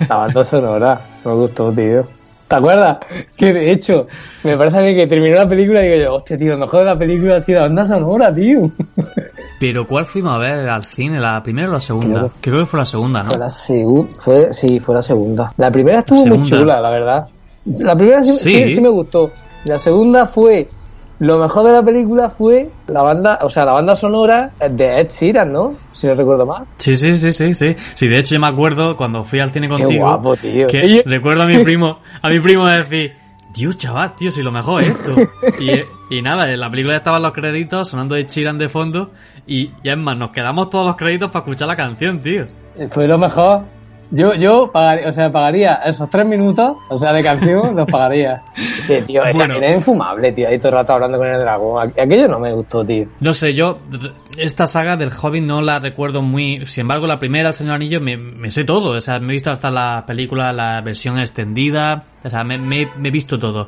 La 0.10 0.16
banda 0.18 0.44
sonora. 0.44 1.02
Me 1.24 1.32
gustó, 1.32 1.72
tío. 1.72 2.06
¿Te 2.48 2.56
acuerdas? 2.56 2.98
Que 3.36 3.52
de 3.52 3.72
hecho, 3.72 4.08
me 4.44 4.56
parece 4.58 4.78
a 4.78 4.82
mí 4.82 4.96
que 4.96 5.06
terminó 5.06 5.36
la 5.36 5.50
película 5.50 5.84
y 5.84 5.90
digo 5.90 6.02
yo, 6.06 6.14
hostia, 6.16 6.38
tío, 6.38 6.52
lo 6.54 6.60
mejor 6.60 6.80
de 6.80 6.86
la 6.86 6.96
película 6.98 7.36
ha 7.36 7.42
sido 7.42 7.60
la 7.60 7.66
banda 7.68 7.86
sonora, 7.86 8.34
tío. 8.34 8.72
Pero 9.60 9.86
¿cuál 9.86 10.06
fuimos 10.06 10.34
a 10.34 10.38
ver 10.38 10.70
al 10.70 10.84
cine? 10.86 11.20
¿La 11.20 11.42
primera 11.44 11.68
o 11.70 11.74
la 11.74 11.80
segunda? 11.82 12.20
Creo 12.20 12.32
Creo 12.42 12.60
que 12.62 12.66
fue 12.68 12.80
la 12.80 12.86
segunda, 12.86 13.24
¿no? 13.24 13.30
Fue 13.32 13.40
la 13.40 13.50
segunda, 13.50 14.16
fue, 14.20 14.54
sí, 14.54 14.80
fue 14.80 14.96
la 14.96 15.02
segunda. 15.02 15.52
La 15.58 15.72
primera 15.72 16.00
estuvo 16.00 16.20
muy 16.26 16.46
Segunda. 16.46 16.50
chula, 16.50 16.82
la 16.82 16.90
verdad. 16.90 17.28
La 17.66 17.96
primera 17.96 18.24
sí, 18.24 18.32
Sí. 18.38 18.54
sí, 18.54 18.70
sí 18.76 18.82
me 18.82 18.90
gustó. 18.90 19.32
La 19.66 19.78
segunda 19.80 20.26
fue, 20.28 20.70
lo 21.20 21.40
mejor 21.40 21.66
de 21.66 21.74
la 21.74 21.84
película 21.84 22.30
fue 22.30 22.70
la 22.88 23.02
banda, 23.02 23.40
o 23.42 23.50
sea, 23.50 23.66
la 23.66 23.74
banda 23.74 23.96
sonora 23.96 24.52
de 24.70 25.00
Ed 25.00 25.10
Sheeran, 25.10 25.52
¿no? 25.52 25.76
Si 25.92 26.06
no 26.08 26.14
recuerdo 26.14 26.46
mal. 26.46 26.66
Sí, 26.78 26.96
sí, 26.96 27.18
sí, 27.18 27.34
sí, 27.34 27.56
sí. 27.56 27.76
Sí, 27.96 28.08
de 28.08 28.20
hecho 28.20 28.36
yo 28.36 28.42
me 28.42 28.48
acuerdo 28.48 28.96
cuando 28.96 29.24
fui 29.24 29.40
al 29.40 29.50
cine 29.52 29.68
contigo. 29.68 30.06
guapo, 30.06 30.36
tío. 30.36 30.68
Que 30.68 31.04
recuerdo 31.06 31.44
a 31.44 31.48
mi 31.48 31.58
primo, 31.64 32.00
a 32.22 32.30
mi 32.30 32.40
primo 32.40 32.68
decir, 32.68 33.16
Dios, 33.54 33.78
chaval, 33.78 34.16
tío, 34.16 34.32
si 34.32 34.44
lo 34.44 34.52
mejor 34.52 34.84
es 34.84 34.90
esto. 34.90 35.16
Y, 35.60 36.18
y 36.18 36.22
nada, 36.22 36.52
en 36.52 36.60
la 36.60 36.70
película 36.70 36.94
ya 36.94 36.98
estaban 36.98 37.22
los 37.24 37.34
créditos 37.34 37.90
sonando 37.90 38.14
de 38.16 38.26
Chiran 38.26 38.58
de 38.60 38.70
fondo 38.70 39.12
y, 39.48 39.72
y 39.82 39.90
es 39.90 39.98
más, 39.98 40.16
nos 40.18 40.30
quedamos 40.30 40.70
todos 40.70 40.86
los 40.86 40.96
créditos 40.96 41.32
para 41.32 41.44
escuchar 41.44 41.68
la 41.68 41.76
canción, 41.76 42.22
tío. 42.22 42.46
Fue 42.90 43.08
lo 43.08 43.18
mejor. 43.18 43.64
Yo, 44.10 44.34
yo 44.36 44.72
pagaría, 44.72 45.10
o 45.10 45.14
sea, 45.14 45.32
pagaría 45.32 45.76
esos 45.86 46.10
tres 46.10 46.26
minutos, 46.26 46.78
o 46.90 46.98
sea, 46.98 47.12
de 47.12 47.22
canción, 47.22 47.76
los 47.76 47.90
pagaría. 47.90 48.42
Sí, 48.86 48.96
tío, 49.06 49.24
es 49.26 49.36
Bueno. 49.36 49.56
infumable, 49.74 50.32
tío, 50.32 50.48
ahí 50.48 50.58
todo 50.58 50.70
el 50.70 50.76
rato 50.76 50.94
hablando 50.94 51.18
con 51.18 51.28
el 51.28 51.40
dragón. 51.40 51.90
Aqu- 51.90 52.02
Aquello 52.04 52.28
no 52.30 52.40
me 52.40 52.54
gustó, 52.54 52.86
tío. 52.86 53.06
No 53.20 53.34
sé, 53.34 53.54
yo 53.54 53.80
esta 54.38 54.66
saga 54.68 54.96
del 54.96 55.10
Hobbit 55.12 55.44
no 55.44 55.62
la 55.62 55.80
recuerdo 55.80 56.22
muy... 56.22 56.66
Sin 56.68 56.82
embargo, 56.82 57.06
la 57.08 57.20
primera, 57.20 57.50
El 57.50 57.54
Señor 57.54 57.76
Anillo, 57.76 58.00
me, 58.00 58.16
me 58.18 58.50
sé 58.52 58.64
todo. 58.64 58.92
O 58.92 59.02
sea, 59.02 59.20
me 59.20 59.34
he 59.34 59.34
visto 59.34 59.52
hasta 59.52 59.72
la 59.72 60.04
película, 60.08 60.54
la 60.54 60.80
versión 60.82 61.20
extendida. 61.20 62.04
O 62.24 62.30
sea, 62.30 62.44
me, 62.44 62.58
me- 62.58 62.88
me 62.98 63.08
he 63.10 63.12
visto 63.12 63.38
todo. 63.40 63.68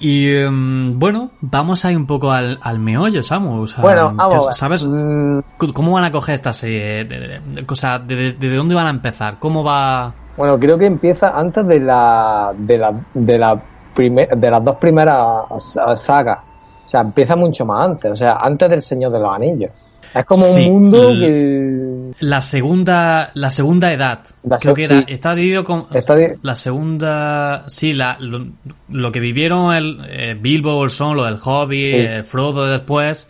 Y 0.00 0.30
em, 0.32 0.98
bueno, 0.98 1.30
vamos 1.40 1.84
a 1.84 1.90
ir 1.90 1.96
un 1.96 2.06
poco 2.06 2.30
al, 2.30 2.58
al 2.62 2.78
meollo, 2.78 3.22
Samu. 3.22 3.62
O 3.62 3.66
sea, 3.66 3.82
Bueno, 3.82 4.12
vamos. 4.14 4.56
¿Sabes 4.56 4.84
Mm, 4.86 5.40
cómo 5.74 5.92
van 5.92 6.04
a 6.04 6.10
coger 6.10 6.36
esta 6.36 6.52
serie? 6.52 7.40
O 7.68 7.74
sea, 7.74 7.98
de, 7.98 8.14
de- 8.14 8.32
de 8.34 8.56
dónde 8.56 8.74
van 8.74 8.86
a 8.86 8.90
empezar? 8.90 9.36
¿Cómo 9.38 9.64
va...? 9.64 10.12
Bueno, 10.36 10.56
creo 10.58 10.78
que 10.78 10.86
empieza 10.86 11.30
antes 11.36 11.66
de 11.66 11.80
la 11.80 12.52
de 12.56 12.78
la 12.78 12.92
de 13.12 13.38
la 13.38 13.60
primer, 13.92 14.28
de 14.36 14.50
las 14.50 14.64
dos 14.64 14.76
primeras 14.76 15.16
sa- 15.58 15.96
sagas. 15.96 16.38
O 16.86 16.88
sea, 16.88 17.00
empieza 17.00 17.34
mucho 17.34 17.66
más 17.66 17.84
antes, 17.84 18.12
o 18.12 18.16
sea, 18.16 18.36
antes 18.36 18.70
del 18.70 18.80
Señor 18.82 19.10
de 19.12 19.18
los 19.18 19.34
Anillos. 19.34 19.70
Es 20.14 20.24
como 20.24 20.42
Sí, 20.44 20.64
un 20.64 20.72
mundo 20.72 21.08
que 21.08 21.87
La 22.20 22.40
segunda, 22.40 23.30
la 23.34 23.50
segunda 23.50 23.92
edad. 23.92 24.20
La 24.42 24.56
Creo 24.56 24.74
que 24.74 24.84
era, 24.84 24.98
sí. 24.98 25.04
está 25.08 25.34
dividido 25.34 25.64
con 25.64 25.86
Está 25.92 26.16
la 26.42 26.54
segunda, 26.54 27.64
sí, 27.68 27.92
la, 27.92 28.16
lo, 28.20 28.46
lo 28.88 29.12
que 29.12 29.20
vivieron 29.20 29.74
el 29.74 29.98
eh, 30.08 30.36
Bilbo, 30.40 30.84
el 30.84 30.90
Son, 30.90 31.16
lo 31.16 31.24
del 31.24 31.36
Hobbit, 31.42 31.90
Sí. 31.90 31.96
eh, 31.96 32.22
Frodo 32.22 32.66
después, 32.66 33.28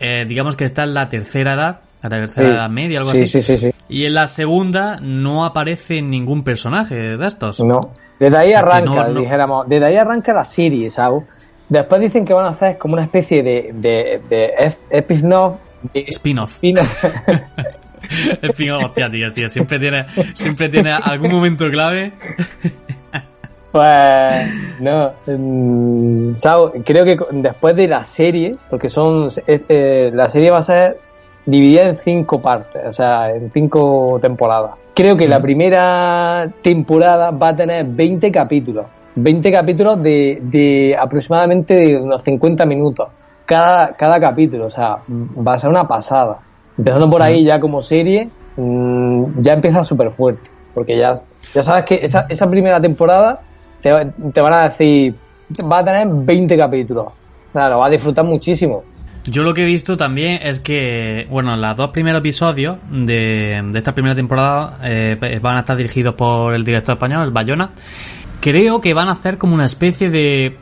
eh, 0.00 0.24
digamos 0.26 0.56
que 0.56 0.64
está 0.64 0.84
en 0.84 0.94
la 0.94 1.08
tercera 1.08 1.54
edad, 1.54 1.80
la 2.02 2.08
tercera 2.10 2.48
Sí. 2.48 2.54
edad 2.54 2.68
media, 2.70 2.98
algo 2.98 3.10
sí, 3.10 3.22
así. 3.24 3.42
sí, 3.42 3.42
sí, 3.42 3.70
sí. 3.70 3.78
Y 3.88 4.04
en 4.04 4.14
la 4.14 4.26
segunda 4.26 4.98
no 5.00 5.44
aparece 5.44 6.02
ningún 6.02 6.42
personaje 6.44 6.94
de 7.16 7.26
estos. 7.26 7.60
No. 7.60 7.80
Desde 8.18 8.36
ahí 8.36 8.46
O 8.48 8.50
sea, 8.50 8.62
que 8.62 8.66
arranca, 8.70 9.04
no- 9.08 9.12
no- 9.14 9.20
dijéramos, 9.20 9.68
desde 9.68 9.86
ahí 9.86 9.96
arranca 9.96 10.32
la 10.34 10.44
serie, 10.44 10.88
¿sabes? 10.90 11.22
Después 11.68 12.00
dicen 12.00 12.24
que 12.24 12.32
van 12.32 12.46
a 12.46 12.50
hacer 12.50 12.78
como 12.78 12.94
una 12.94 13.02
especie 13.02 13.42
de, 13.42 13.70
de, 13.74 14.22
de 14.28 14.50
ep- 14.58 14.78
spin-off. 14.90 15.56
de- 15.92 16.04
Spin-off. 16.08 16.52
spin-off. 16.52 17.04
Spin-off, 18.42 18.84
hostia, 18.84 19.10
tío, 19.10 19.32
tío, 19.32 19.48
siempre 19.48 19.78
tiene, 19.78 20.06
siempre 20.34 20.68
tiene 20.68 20.92
algún 20.92 21.30
momento 21.30 21.70
clave. 21.70 22.12
Pues 23.72 24.80
no, 24.80 25.12
mm, 25.26 26.36
¿sabes? 26.36 26.82
creo 26.84 27.04
que 27.04 27.18
después 27.32 27.76
de 27.76 27.88
la 27.88 28.04
serie, 28.04 28.56
porque 28.70 28.88
son 28.88 29.28
eh, 29.46 30.10
la 30.14 30.30
serie 30.30 30.50
va 30.50 30.58
a 30.58 30.62
ser 30.62 30.98
dividida 31.44 31.88
en 31.88 31.96
cinco 31.96 32.40
partes, 32.40 32.82
o 32.86 32.92
sea, 32.92 33.30
en 33.30 33.50
cinco 33.52 34.18
temporadas. 34.20 34.72
Creo 34.94 35.14
que 35.14 35.28
la 35.28 35.40
primera 35.40 36.50
temporada 36.62 37.30
va 37.32 37.50
a 37.50 37.56
tener 37.56 37.84
20 37.86 38.32
capítulos, 38.32 38.86
20 39.14 39.52
capítulos 39.52 40.02
de, 40.02 40.38
de 40.40 40.96
aproximadamente 40.98 41.74
de 41.74 42.00
unos 42.00 42.22
50 42.22 42.64
minutos 42.64 43.08
cada, 43.46 43.92
cada 43.94 44.20
capítulo, 44.20 44.66
o 44.66 44.70
sea, 44.70 44.98
va 45.08 45.54
a 45.54 45.58
ser 45.58 45.70
una 45.70 45.86
pasada. 45.86 46.38
Empezando 46.78 47.08
por 47.08 47.22
ahí 47.22 47.44
ya 47.44 47.58
como 47.58 47.80
serie, 47.80 48.28
mm, 48.56 49.40
ya 49.40 49.54
empieza 49.54 49.84
súper 49.84 50.10
fuerte, 50.10 50.50
porque 50.74 50.98
ya, 50.98 51.14
ya 51.54 51.62
sabes 51.62 51.84
que 51.84 52.00
esa, 52.02 52.26
esa 52.28 52.48
primera 52.48 52.80
temporada 52.80 53.40
te, 53.80 53.90
te 54.32 54.40
van 54.40 54.52
a 54.52 54.64
decir, 54.64 55.14
va 55.70 55.78
a 55.78 55.84
tener 55.84 56.06
20 56.08 56.56
capítulos. 56.56 57.06
Lo 57.54 57.78
va 57.78 57.86
a 57.86 57.90
disfrutar 57.90 58.24
muchísimo. 58.24 58.84
Yo 59.24 59.42
lo 59.42 59.54
que 59.54 59.62
he 59.62 59.64
visto 59.64 59.96
también 59.96 60.40
es 60.42 60.60
que, 60.60 61.26
bueno, 61.30 61.56
los 61.56 61.76
dos 61.76 61.90
primeros 61.90 62.20
episodios 62.20 62.76
de, 62.90 63.60
de 63.64 63.78
esta 63.78 63.92
primera 63.92 64.14
temporada 64.14 64.78
eh, 64.84 65.38
van 65.42 65.56
a 65.56 65.60
estar 65.60 65.76
dirigidos 65.76 66.14
por 66.14 66.54
el 66.54 66.64
director 66.64 66.94
español, 66.94 67.24
el 67.24 67.30
Bayona. 67.32 67.70
Creo 68.40 68.80
que 68.80 68.94
van 68.94 69.08
a 69.08 69.12
hacer 69.12 69.38
como 69.38 69.54
una 69.54 69.64
especie 69.64 70.10
de, 70.10 70.56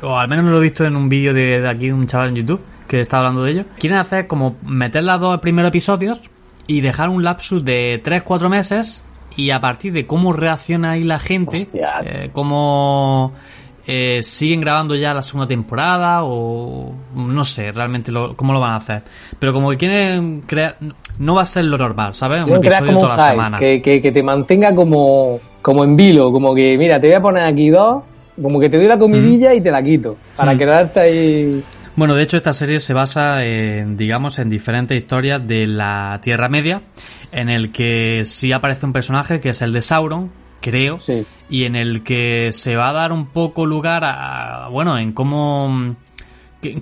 o 0.00 0.16
al 0.16 0.28
menos 0.28 0.46
lo 0.46 0.58
he 0.58 0.62
visto 0.62 0.84
en 0.84 0.96
un 0.96 1.08
vídeo 1.08 1.34
de, 1.34 1.60
de 1.60 1.68
aquí, 1.68 1.90
un 1.90 2.06
chaval 2.06 2.28
en 2.28 2.36
YouTube 2.36 2.60
que 2.88 3.00
está 3.00 3.18
hablando 3.18 3.42
de 3.44 3.52
ello. 3.52 3.64
Quieren 3.78 3.98
hacer 3.98 4.26
como 4.26 4.56
meter 4.64 5.02
los 5.04 5.20
dos 5.20 5.40
primeros 5.40 5.68
episodios 5.70 6.20
y 6.66 6.80
dejar 6.80 7.08
un 7.08 7.22
lapsus 7.24 7.64
de 7.64 8.02
3-4 8.04 8.48
meses 8.48 9.02
y 9.36 9.50
a 9.50 9.60
partir 9.60 9.92
de 9.92 10.06
cómo 10.06 10.32
reacciona 10.32 10.92
ahí 10.92 11.04
la 11.04 11.18
gente, 11.18 11.68
eh, 12.04 12.30
cómo 12.32 13.32
eh, 13.86 14.22
siguen 14.22 14.60
grabando 14.62 14.94
ya 14.96 15.14
la 15.14 15.22
segunda 15.22 15.46
temporada 15.46 16.24
o 16.24 16.92
no 17.14 17.44
sé 17.44 17.70
realmente 17.70 18.10
lo, 18.10 18.34
cómo 18.34 18.52
lo 18.52 18.60
van 18.60 18.72
a 18.72 18.76
hacer. 18.76 19.02
Pero 19.38 19.52
como 19.52 19.70
que 19.70 19.76
quieren 19.76 20.40
crear, 20.40 20.76
no 21.18 21.34
va 21.34 21.42
a 21.42 21.44
ser 21.44 21.64
lo 21.66 21.78
normal, 21.78 22.14
¿sabes? 22.14 22.44
Un 22.44 22.54
episodio 22.54 22.86
como 22.86 23.00
toda 23.02 23.16
la 23.16 23.30
semana. 23.30 23.58
que, 23.58 23.80
que, 23.82 24.00
que 24.02 24.10
te 24.10 24.22
mantenga 24.22 24.74
como, 24.74 25.38
como 25.62 25.84
en 25.84 25.94
vilo, 25.96 26.32
como 26.32 26.54
que, 26.54 26.76
mira, 26.78 27.00
te 27.00 27.06
voy 27.08 27.14
a 27.16 27.20
poner 27.22 27.44
aquí 27.44 27.68
dos, 27.70 28.02
como 28.42 28.58
que 28.58 28.68
te 28.68 28.76
doy 28.78 28.86
la 28.86 28.98
comidilla 28.98 29.54
y 29.54 29.60
te 29.60 29.70
la 29.70 29.82
quito, 29.82 30.16
para 30.36 30.54
Mm. 30.54 30.58
quedarte 30.58 31.00
ahí. 31.00 31.62
Bueno, 31.96 32.14
de 32.14 32.22
hecho 32.22 32.36
esta 32.36 32.52
serie 32.52 32.78
se 32.80 32.92
basa 32.92 33.44
en, 33.44 33.96
digamos, 33.96 34.38
en 34.38 34.50
diferentes 34.50 34.96
historias 34.98 35.46
de 35.46 35.66
la 35.66 36.20
Tierra 36.22 36.48
Media, 36.50 36.82
en 37.32 37.48
el 37.48 37.72
que 37.72 38.22
sí 38.26 38.52
aparece 38.52 38.84
un 38.84 38.92
personaje 38.92 39.40
que 39.40 39.48
es 39.48 39.62
el 39.62 39.72
de 39.72 39.80
Sauron, 39.80 40.30
creo, 40.60 40.98
Sí. 40.98 41.24
y 41.48 41.64
en 41.64 41.74
el 41.74 42.02
que 42.02 42.52
se 42.52 42.76
va 42.76 42.90
a 42.90 42.92
dar 42.92 43.12
un 43.12 43.28
poco 43.28 43.64
lugar 43.64 44.02
a, 44.04 44.68
bueno, 44.70 44.98
en 44.98 45.12
cómo, 45.12 45.96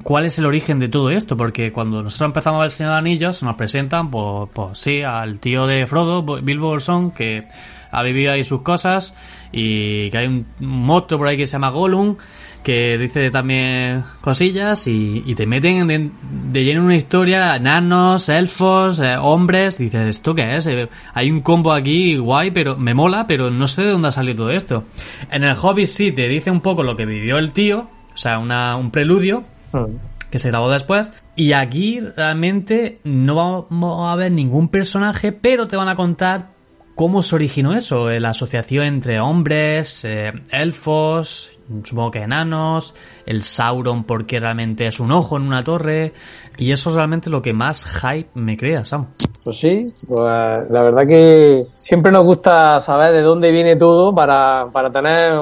cuál 0.02 0.24
es 0.24 0.36
el 0.40 0.46
origen 0.46 0.80
de 0.80 0.88
todo 0.88 1.10
esto, 1.10 1.36
porque 1.36 1.70
cuando 1.70 2.02
nosotros 2.02 2.26
empezamos 2.30 2.58
a 2.58 2.60
ver 2.62 2.66
El 2.66 2.70
Señor 2.72 2.90
de 2.90 2.96
los 2.96 3.00
Anillos, 3.00 3.42
nos 3.44 3.54
presentan, 3.54 4.10
pues, 4.10 4.48
pues 4.52 4.78
sí, 4.78 5.02
al 5.02 5.38
tío 5.38 5.66
de 5.68 5.86
Frodo, 5.86 6.24
Bilbo 6.42 6.70
Bolsón, 6.70 7.12
que 7.12 7.46
ha 7.92 8.02
vivido 8.02 8.32
ahí 8.32 8.42
sus 8.42 8.62
cosas, 8.62 9.14
y 9.52 10.10
que 10.10 10.18
hay 10.18 10.26
un 10.26 10.44
un 10.60 10.82
monstruo 10.82 11.18
por 11.20 11.28
ahí 11.28 11.36
que 11.36 11.46
se 11.46 11.52
llama 11.52 11.70
Gollum, 11.70 12.16
que 12.64 12.98
dice 12.98 13.30
también 13.30 14.02
cosillas 14.20 14.88
y, 14.88 15.22
y 15.24 15.34
te 15.36 15.46
meten 15.46 15.86
de, 15.86 16.10
de 16.50 16.64
lleno 16.64 16.80
en 16.80 16.86
una 16.86 16.96
historia, 16.96 17.58
nanos, 17.60 18.28
elfos, 18.28 18.98
eh, 18.98 19.16
hombres, 19.16 19.78
dices, 19.78 20.08
¿esto 20.08 20.34
qué 20.34 20.56
es? 20.56 20.66
Eh, 20.66 20.88
hay 21.12 21.30
un 21.30 21.42
combo 21.42 21.72
aquí 21.72 22.16
guay, 22.16 22.50
pero 22.50 22.76
me 22.76 22.94
mola, 22.94 23.26
pero 23.28 23.50
no 23.50 23.68
sé 23.68 23.82
de 23.82 23.90
dónde 23.90 24.08
ha 24.08 24.12
salido 24.12 24.38
todo 24.38 24.50
esto. 24.50 24.84
En 25.30 25.44
el 25.44 25.54
Hobbit 25.60 25.86
sí 25.86 26.10
te 26.10 26.26
dice 26.26 26.50
un 26.50 26.60
poco 26.62 26.82
lo 26.82 26.96
que 26.96 27.06
vivió 27.06 27.38
el 27.38 27.52
tío, 27.52 27.86
o 28.12 28.16
sea, 28.16 28.38
una, 28.40 28.74
un 28.76 28.90
preludio, 28.90 29.44
Mm. 29.72 29.96
que 30.30 30.38
se 30.38 30.48
grabó 30.48 30.70
después. 30.70 31.12
Y 31.36 31.52
aquí 31.52 32.00
realmente 32.00 32.98
no 33.04 33.34
vamos 33.34 34.10
a 34.10 34.14
ver 34.16 34.30
ningún 34.32 34.68
personaje, 34.68 35.32
pero 35.32 35.66
te 35.68 35.76
van 35.76 35.88
a 35.88 35.96
contar 35.96 36.50
cómo 36.94 37.24
se 37.24 37.34
originó 37.34 37.74
eso, 37.74 38.08
eh, 38.08 38.20
la 38.20 38.30
asociación 38.30 38.84
entre 38.86 39.18
hombres, 39.20 40.04
eh, 40.04 40.32
elfos, 40.52 41.50
supongo 41.82 42.10
que 42.10 42.22
enanos, 42.22 42.94
el 43.26 43.42
Sauron 43.42 44.04
porque 44.04 44.40
realmente 44.40 44.86
es 44.86 45.00
un 45.00 45.12
ojo 45.12 45.36
en 45.36 45.42
una 45.42 45.62
torre, 45.62 46.12
y 46.58 46.72
eso 46.72 46.90
es 46.90 46.96
realmente 46.96 47.30
lo 47.30 47.42
que 47.42 47.52
más 47.52 47.84
hype 47.84 48.28
me 48.34 48.56
crea, 48.56 48.84
Sam. 48.84 49.06
Pues 49.44 49.58
sí, 49.58 49.92
pues 50.06 50.20
la 50.20 50.82
verdad 50.82 51.06
que 51.06 51.66
siempre 51.76 52.10
nos 52.10 52.22
gusta 52.24 52.80
saber 52.80 53.12
de 53.12 53.22
dónde 53.22 53.50
viene 53.50 53.76
todo 53.76 54.14
para, 54.14 54.66
para 54.72 54.90
tener 54.90 55.34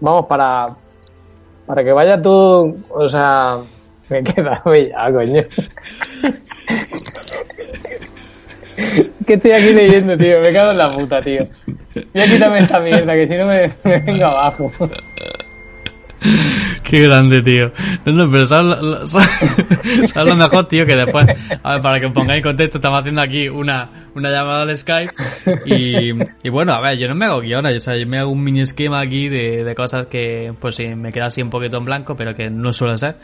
vamos, 0.00 0.26
para, 0.26 0.74
para 1.66 1.84
que 1.84 1.92
vaya 1.92 2.20
todo, 2.20 2.74
o 2.90 3.08
sea, 3.08 3.56
me 4.08 4.22
queda 4.22 4.62
ya, 4.64 5.12
coño. 5.12 5.42
¿Qué 9.26 9.34
estoy 9.34 9.52
aquí 9.52 9.72
leyendo, 9.72 10.16
tío? 10.16 10.40
Me 10.40 10.52
cago 10.52 10.70
en 10.72 10.78
la 10.78 10.92
puta, 10.92 11.20
tío. 11.20 11.48
Ya 12.12 12.24
quítame 12.26 12.58
esta 12.58 12.80
mierda, 12.80 13.14
que 13.14 13.26
si 13.26 13.34
no 13.36 13.46
me, 13.46 13.70
me 13.84 13.98
vengo 14.00 14.26
abajo. 14.26 14.72
Qué 16.90 17.00
grande, 17.00 17.42
tío. 17.42 17.72
No, 18.04 18.30
pero 18.30 18.46
sabes 18.46 18.78
sabes- 19.10 20.26
lo 20.26 20.36
mejor, 20.36 20.68
tío, 20.68 20.86
que 20.86 20.94
después, 20.96 21.26
a 21.62 21.72
ver, 21.72 21.80
para 21.82 22.00
que 22.00 22.08
pongáis 22.10 22.42
contexto, 22.42 22.78
estamos 22.78 23.00
haciendo 23.00 23.20
aquí 23.20 23.48
una, 23.48 23.88
una 24.14 24.30
llamada 24.30 24.62
al 24.62 24.76
Skype 24.76 25.12
y, 25.66 26.10
y 26.42 26.48
bueno, 26.50 26.72
a 26.72 26.80
ver, 26.80 26.96
yo 26.98 27.08
no 27.08 27.14
me 27.14 27.26
hago 27.26 27.40
guiones, 27.40 27.76
o 27.76 27.80
sea, 27.80 27.96
yo 27.96 28.06
me 28.06 28.18
hago 28.18 28.30
un 28.30 28.42
mini 28.42 28.60
esquema 28.60 29.00
aquí 29.00 29.28
de, 29.28 29.64
de 29.64 29.74
cosas 29.74 30.06
que, 30.06 30.52
pues 30.60 30.76
sí, 30.76 30.86
me 30.94 31.12
queda 31.12 31.26
así 31.26 31.42
un 31.42 31.50
poquito 31.50 31.76
en 31.78 31.84
blanco, 31.84 32.16
pero 32.16 32.34
que 32.34 32.50
no 32.50 32.72
suele 32.72 32.98
ser. 32.98 33.16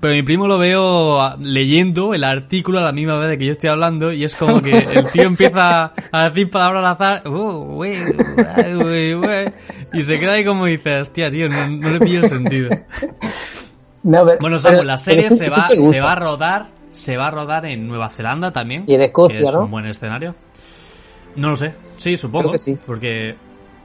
Pero 0.00 0.14
mi 0.14 0.22
primo 0.24 0.48
lo 0.48 0.58
veo 0.58 1.22
a- 1.22 1.36
leyendo 1.40 2.12
el 2.14 2.24
artículo 2.24 2.80
a 2.80 2.82
la 2.82 2.90
misma 2.92 3.16
vez 3.18 3.30
de 3.30 3.38
que 3.38 3.46
yo 3.46 3.52
estoy 3.52 3.70
hablando 3.70 4.12
y 4.12 4.24
es 4.24 4.34
como 4.34 4.60
que 4.60 4.70
el 4.76 5.10
tío 5.12 5.22
empieza 5.24 5.92
a 6.10 6.28
decir 6.28 6.50
palabras 6.50 6.84
al 6.84 6.90
azar, 6.92 7.28
"Uh, 7.28 7.74
güey, 7.74 7.96
güey, 8.00 8.74
güey, 8.74 9.14
güey", 9.14 9.44
y 9.92 10.02
se 10.02 10.18
queda 10.18 10.32
ahí 10.32 10.44
como 10.44 10.66
dice, 10.66 11.00
hostia, 11.00 11.30
tío, 11.30 11.48
no, 11.48 11.68
no 11.68 11.90
le 11.90 12.00
pillo 12.00 12.18
el 12.20 12.28
sentido. 12.28 12.70
No, 14.04 14.26
pero- 14.26 14.38
Bueno, 14.40 14.58
Samu, 14.58 14.76
pero- 14.78 14.84
la 14.86 14.96
serie 14.98 15.28
sí- 15.28 15.36
se 15.36 15.44
sí 15.44 15.50
va, 15.50 15.68
se 15.68 16.00
va 16.00 16.12
a 16.12 16.16
rodar, 16.16 16.66
se 16.90 17.16
va 17.16 17.28
a 17.28 17.30
rodar 17.30 17.66
en 17.66 17.86
Nueva 17.86 18.08
Zelanda 18.08 18.50
también. 18.50 18.84
Y 18.88 18.94
en 18.94 19.02
Escocia, 19.02 19.38
que 19.38 19.44
es 19.44 19.52
¿no? 19.52 19.60
un 19.64 19.70
buen 19.70 19.86
escenario. 19.86 20.34
No 21.36 21.50
lo 21.50 21.56
sé. 21.56 21.74
Sí, 21.98 22.16
supongo. 22.16 22.48
Creo 22.48 22.52
que 22.52 22.58
sí. 22.58 22.78
Porque 22.84 23.36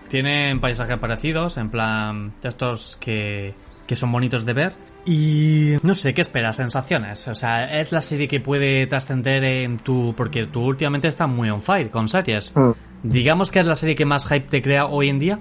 tienen 0.08 0.60
paisajes 0.60 0.98
parecidos, 0.98 1.58
en 1.58 1.70
plan, 1.70 2.34
estos 2.44 2.98
que, 2.98 3.54
que 3.86 3.96
son 3.96 4.12
bonitos 4.12 4.44
de 4.44 4.54
ver. 4.54 4.74
Y 5.06 5.76
no 5.84 5.94
sé, 5.94 6.14
¿qué 6.16 6.22
esperas? 6.22 6.56
Sensaciones. 6.56 7.28
O 7.28 7.36
sea, 7.36 7.80
es 7.80 7.92
la 7.92 8.02
serie 8.02 8.28
que 8.28 8.40
puede 8.40 8.88
trascender 8.88 9.44
en 9.44 9.78
tu... 9.78 10.14
Porque 10.18 10.48
tú 10.48 10.62
últimamente 10.66 11.08
estás 11.08 11.30
muy 11.30 11.50
on 11.52 11.62
fire 11.62 11.90
con 11.92 12.10
series. 12.10 12.54
Mm. 12.56 12.72
Digamos 13.04 13.52
que 13.52 13.60
es 13.60 13.66
la 13.68 13.76
serie 13.76 13.96
que 13.96 14.06
más 14.06 14.26
hype 14.28 14.48
te 14.50 14.62
crea 14.64 14.88
hoy 14.88 15.10
en 15.10 15.20
día. 15.20 15.40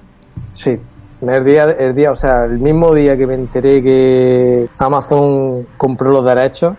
Sí. 0.53 0.73
El 1.21 1.45
día, 1.45 1.65
el 1.65 1.95
día, 1.95 2.11
o 2.11 2.15
sea, 2.15 2.45
el 2.45 2.59
mismo 2.59 2.95
día 2.95 3.17
que 3.17 3.27
me 3.27 3.35
enteré 3.35 3.83
que 3.83 4.69
Amazon 4.79 5.67
compró 5.79 6.11
los 6.11 6.25
derechos, 6.25 6.75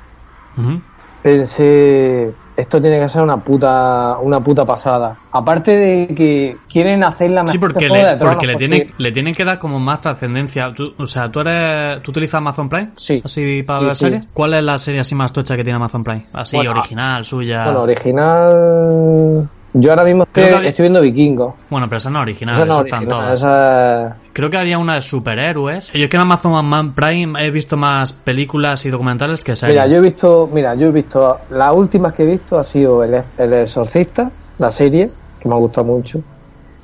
pensé, 1.23 2.31
esto 2.55 2.81
tiene 2.81 2.99
que 2.99 3.07
ser 3.07 3.21
una 3.23 3.37
puta, 3.37 4.17
una 4.21 4.39
puta 4.39 4.65
pasada. 4.65 5.17
Aparte 5.31 5.75
de 5.75 6.07
que 6.15 6.57
quieren 6.71 7.03
hacer 7.03 7.31
la 7.31 7.45
Sí, 7.47 7.57
porque, 7.57 7.87
le, 7.87 7.97
de 8.05 8.15
Tronos, 8.15 8.35
porque 8.35 8.47
le, 8.47 8.53
porque- 8.53 8.67
tienen, 8.67 8.87
le 8.97 9.11
tienen 9.11 9.33
que 9.33 9.43
dar 9.45 9.59
como 9.59 9.79
más 9.79 10.01
trascendencia. 10.01 10.73
O 10.97 11.05
sea, 11.05 11.29
¿tú, 11.31 11.39
eres, 11.41 12.01
¿tú 12.03 12.11
utilizas 12.11 12.35
Amazon 12.35 12.69
Prime? 12.69 12.91
Sí. 12.95 13.21
Así 13.23 13.63
para 13.63 13.79
Sí, 13.79 13.85
ver 13.85 13.95
sí. 13.95 13.99
series. 14.05 14.27
¿Cuál 14.33 14.53
es 14.53 14.63
la 14.63 14.77
serie 14.77 14.99
así 15.01 15.15
más 15.15 15.33
tocha 15.33 15.55
que 15.55 15.63
tiene 15.63 15.77
Amazon 15.77 16.03
Prime? 16.03 16.25
Así, 16.33 16.57
Bueno, 16.57 16.71
original, 16.71 17.23
suya. 17.23 17.63
Bueno, 17.65 17.81
original. 17.81 19.49
Yo 19.79 19.91
ahora 19.91 20.03
mismo 20.05 20.23
estoy, 20.23 20.43
que 20.43 20.53
había- 20.55 20.69
estoy 20.69 20.83
viendo 20.83 21.01
Vikingos. 21.01 21.53
Bueno, 21.69 21.87
pero 21.87 21.97
esa 21.97 22.09
no 22.09 22.19
es 22.19 22.23
original, 22.23 22.55
Esa 22.55 22.65
no 22.65 22.71
esas 22.73 22.79
es 22.79 22.85
están 22.93 22.99
original, 23.03 23.23
todas. 23.25 23.39
esa- 23.39 24.17
Creo 24.33 24.49
que 24.49 24.57
había 24.57 24.77
una 24.79 24.95
de 24.95 25.01
superhéroes. 25.01 25.91
Yo 25.91 26.03
es 26.03 26.09
que 26.09 26.17
en 26.17 26.21
Amazon 26.21 26.93
Prime 26.93 27.45
he 27.45 27.51
visto 27.51 27.77
más 27.77 28.13
películas 28.13 28.85
y 28.85 28.89
documentales 28.89 29.43
que 29.43 29.55
series. 29.55 29.75
Mira, 29.75 29.87
yo 29.87 29.97
he 29.97 30.01
visto, 30.01 30.49
mira, 30.51 30.73
yo 30.75 30.87
he 30.87 30.91
visto, 30.91 31.39
las 31.51 31.73
últimas 31.73 32.13
que 32.13 32.23
he 32.23 32.25
visto 32.25 32.57
ha 32.57 32.63
sido 32.63 33.03
El, 33.03 33.21
el 33.37 33.53
Exorcista, 33.53 34.31
la 34.57 34.71
serie, 34.71 35.09
que 35.39 35.49
me 35.49 35.55
ha 35.55 35.57
gustado 35.59 35.85
mucho. 35.85 36.19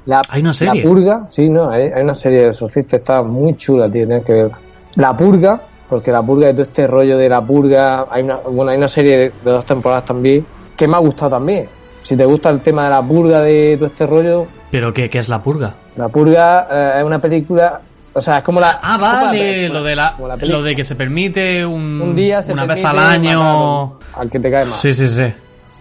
La, 0.05 0.21
¿Hay 0.29 0.41
una 0.41 0.53
serie? 0.53 0.83
La 0.83 0.89
Purga, 0.89 1.21
sí, 1.29 1.50
no, 1.50 1.69
hay, 1.69 1.83
hay 1.83 2.03
una 2.03 2.15
serie 2.15 2.41
de 2.41 2.47
Exorcista, 2.50 2.97
está 2.97 3.23
muy 3.23 3.55
chula, 3.55 3.85
tío, 3.89 4.05
tienes 4.05 4.25
que 4.25 4.33
verla. 4.33 4.59
La 4.95 5.15
Purga, 5.15 5.62
porque 5.89 6.12
la 6.12 6.21
Purga 6.21 6.51
todo 6.51 6.63
este 6.63 6.85
rollo 6.88 7.17
de 7.17 7.29
la 7.29 7.41
Purga, 7.41 8.07
hay 8.09 8.23
una, 8.23 8.35
bueno, 8.38 8.71
hay 8.71 8.77
una 8.77 8.88
serie 8.89 9.17
de 9.17 9.33
dos 9.51 9.65
temporadas 9.65 10.05
también, 10.05 10.45
que 10.75 10.88
me 10.88 10.95
ha 10.95 11.00
gustado 11.00 11.31
también. 11.31 11.67
Si 12.03 12.15
te 12.15 12.25
gusta 12.25 12.50
el 12.51 12.62
tema 12.62 12.83
de 12.83 12.89
la 12.91 13.01
Purga 13.01 13.41
de 13.41 13.75
todo 13.77 13.88
este 13.88 14.05
rollo, 14.05 14.45
¿Pero 14.69 14.93
qué, 14.93 15.10
qué 15.10 15.17
es 15.19 15.29
la 15.29 15.41
purga? 15.41 15.74
la 15.95 16.10
Purga 16.10 16.67
eh, 16.69 17.00
es 17.00 17.03
una 17.03 17.19
película, 17.19 17.81
o 18.13 18.22
sea, 18.22 18.38
es 18.39 18.43
como 18.43 18.60
la... 18.60 18.79
Ah, 18.81 18.98
la 19.00 19.24
vale, 19.24 19.69
lo 19.69 19.83
de 19.83 19.95
la, 19.95 20.15
lo 20.41 20.62
de 20.62 20.75
que 20.75 20.83
se 20.83 20.95
permite 20.95 21.65
un, 21.65 22.00
un 22.01 22.15
día 22.15 22.41
se 22.41 22.53
una 22.53 22.65
vez 22.65 22.83
al 22.86 23.00
año. 23.00 24.00
al 24.15 24.29
que 24.29 24.39
te 24.39 24.51
cae 24.51 24.65
mal. 24.65 24.74
Sí, 24.75 24.93
sí, 24.93 25.07
sí. 25.07 25.25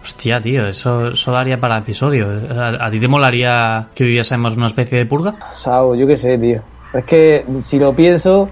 Hostia, 0.03 0.41
tío, 0.41 0.67
eso, 0.67 1.09
eso 1.11 1.31
daría 1.31 1.57
para 1.59 1.77
episodio. 1.77 2.27
¿A, 2.57 2.85
a 2.87 2.91
ti 2.91 2.99
te 2.99 3.07
molaría 3.07 3.87
que 3.95 4.03
viviésemos 4.03 4.55
una 4.57 4.67
especie 4.67 4.97
de 4.97 5.05
purga? 5.05 5.35
Sao, 5.57 5.95
yo 5.95 6.05
qué 6.07 6.17
sé, 6.17 6.37
tío. 6.37 6.61
Es 6.93 7.03
que 7.05 7.45
si 7.63 7.79
lo 7.79 7.93
pienso, 7.95 8.49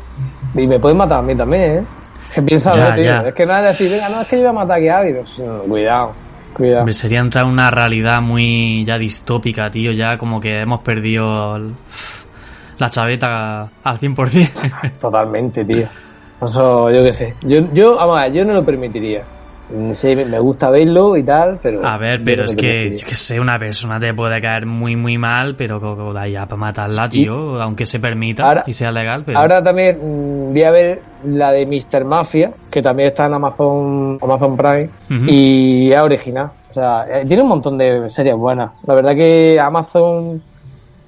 y 0.56 0.66
me 0.66 0.80
pueden 0.80 0.98
matar 0.98 1.20
a 1.20 1.22
mí 1.22 1.36
también, 1.36 1.62
¿eh? 1.80 1.84
Que 2.34 2.42
piensa, 2.42 2.72
Ya, 2.72 2.96
tío. 2.96 3.04
ya. 3.04 3.28
Es 3.28 3.36
que 3.36 3.46
nada 3.46 3.62
de 3.62 3.68
decir, 3.68 3.92
venga, 3.92 4.08
no, 4.10 4.22
es 4.22 4.28
que 4.28 4.38
yo 4.38 4.44
voy 4.44 4.50
a 4.50 4.54
matar 4.54 4.78
aquí 4.78 4.88
a 4.88 4.98
alguien. 5.00 5.24
No, 5.40 5.60
Cuidado, 5.64 6.12
cuidado. 6.52 6.80
Hombre, 6.80 6.94
sería 6.94 7.20
entrar 7.20 7.46
en 7.46 7.52
una 7.52 7.72
realidad 7.72 8.22
muy 8.22 8.84
ya 8.86 8.98
distópica, 8.98 9.70
tío. 9.72 9.92
Ya 9.92 10.18
como 10.18 10.40
que 10.40 10.62
hemos 10.62 10.82
perdido 10.82 11.56
el- 11.56 11.74
la 12.78 12.90
chaveta 12.90 13.70
al 13.84 13.98
100%. 13.98 14.52
Totalmente, 15.00 15.64
tío. 15.66 15.88
Eso, 16.44 16.90
yo 16.90 17.04
qué 17.04 17.14
sé. 17.14 17.36
Yo, 17.42 17.72
yo, 17.74 17.96
vamos 17.96 18.18
a 18.18 18.24
ver, 18.24 18.34
yo 18.34 18.46
no 18.46 18.54
lo 18.54 18.66
permitiría. 18.66 19.22
Mm, 19.74 19.92
Sí, 19.94 20.16
me- 20.16 20.40
gusta 20.40 20.70
verlo 20.70 21.16
y 21.18 21.24
tal, 21.24 21.60
pero. 21.62 21.86
A 21.86 21.98
ver, 21.98 22.22
pero 22.24 22.44
no 22.44 22.50
es 22.50 22.56
que, 22.56 22.92
yo 22.92 23.08
que 23.08 23.16
sé, 23.16 23.40
una 23.40 23.58
persona 23.58 24.00
te 24.00 24.14
puede 24.14 24.42
caer 24.42 24.66
muy, 24.66 24.96
muy 24.96 25.18
mal, 25.18 25.56
pero 25.56 25.80
da 26.14 26.28
ya 26.28 26.46
para 26.46 26.58
matarla, 26.60 27.08
tío, 27.10 27.62
aunque 27.62 27.86
se 27.86 28.00
permita 28.00 28.44
Ahora- 28.44 28.64
y 28.68 28.74
sea 28.74 28.92
legal, 28.92 29.24
pero... 29.26 29.40
Ahora 29.40 29.64
también 29.64 29.98
mm, 30.02 30.52
voy 30.54 30.64
a 30.64 30.72
ver 30.72 31.02
la 31.26 31.52
de 31.52 31.66
Mr. 31.66 32.04
Mafia, 32.06 32.52
que 32.72 32.82
también 32.82 33.10
está 33.10 33.26
en 33.28 33.34
Amazon, 33.36 34.18
Amazon 34.22 34.58
Prime, 34.58 34.90
y 35.28 35.92
es 35.92 36.02
original. 36.02 36.52
O 36.70 36.74
sea, 36.74 37.06
eh, 37.10 37.26
tiene 37.26 37.44
un 37.44 37.50
montón 37.50 37.78
de 37.78 38.10
series 38.10 38.36
buenas. 38.36 38.72
La 38.88 38.96
verdad 38.96 39.12
que 39.14 39.60
Amazon 39.60 40.42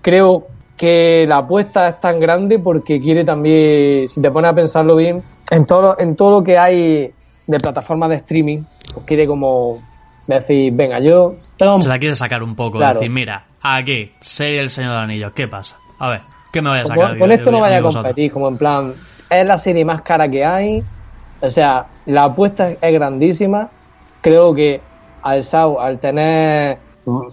creo 0.01 0.47
que 0.77 1.25
la 1.27 1.37
apuesta 1.37 1.87
es 1.87 1.99
tan 2.01 2.19
grande 2.19 2.59
porque 2.59 2.99
quiere 2.99 3.23
también, 3.23 4.09
si 4.09 4.21
te 4.21 4.29
pones 4.31 4.51
a 4.51 4.55
pensarlo 4.55 4.95
bien, 4.95 5.23
en 5.51 5.65
todo, 5.65 5.95
en 5.99 6.15
todo 6.15 6.39
lo 6.39 6.43
que 6.43 6.57
hay 6.57 7.11
de 7.47 7.57
plataformas 7.57 8.09
de 8.09 8.15
streaming, 8.15 8.63
pues 8.93 9.05
quiere 9.05 9.27
como 9.27 9.81
decir, 10.27 10.71
venga, 10.73 10.99
yo 10.99 11.35
tengo 11.57 11.81
Se 11.81 11.89
la 11.89 11.99
quiere 11.99 12.15
sacar 12.15 12.41
un 12.43 12.55
poco, 12.55 12.77
Claro. 12.77 12.99
decir, 12.99 13.11
mira, 13.11 13.45
aquí, 13.61 14.11
serie 14.21 14.59
El 14.61 14.69
Señor 14.69 14.91
de 14.91 14.95
los 14.97 15.03
Anillos, 15.03 15.31
¿qué 15.33 15.47
pasa? 15.47 15.77
A 15.99 16.09
ver, 16.09 16.21
¿Qué 16.51 16.61
me 16.61 16.69
vaya 16.69 16.83
a 16.83 16.85
sacar? 16.85 17.09
Con, 17.09 17.19
con 17.19 17.31
esto 17.31 17.51
no 17.51 17.59
vaya 17.61 17.77
a 17.77 17.81
competir, 17.81 18.31
como 18.31 18.47
en 18.47 18.57
plan, 18.57 18.93
es 19.29 19.45
la 19.45 19.57
serie 19.57 19.83
más 19.83 20.03
cara 20.03 20.29
que 20.29 20.45
hay. 20.45 20.83
O 21.41 21.49
sea, 21.49 21.87
la 22.05 22.25
apuesta 22.25 22.69
es 22.69 22.93
grandísima. 22.93 23.69
Creo 24.21 24.53
que 24.53 24.79
al 25.23 25.43
SAO, 25.43 25.81
al 25.81 25.97
tener, 25.99 26.77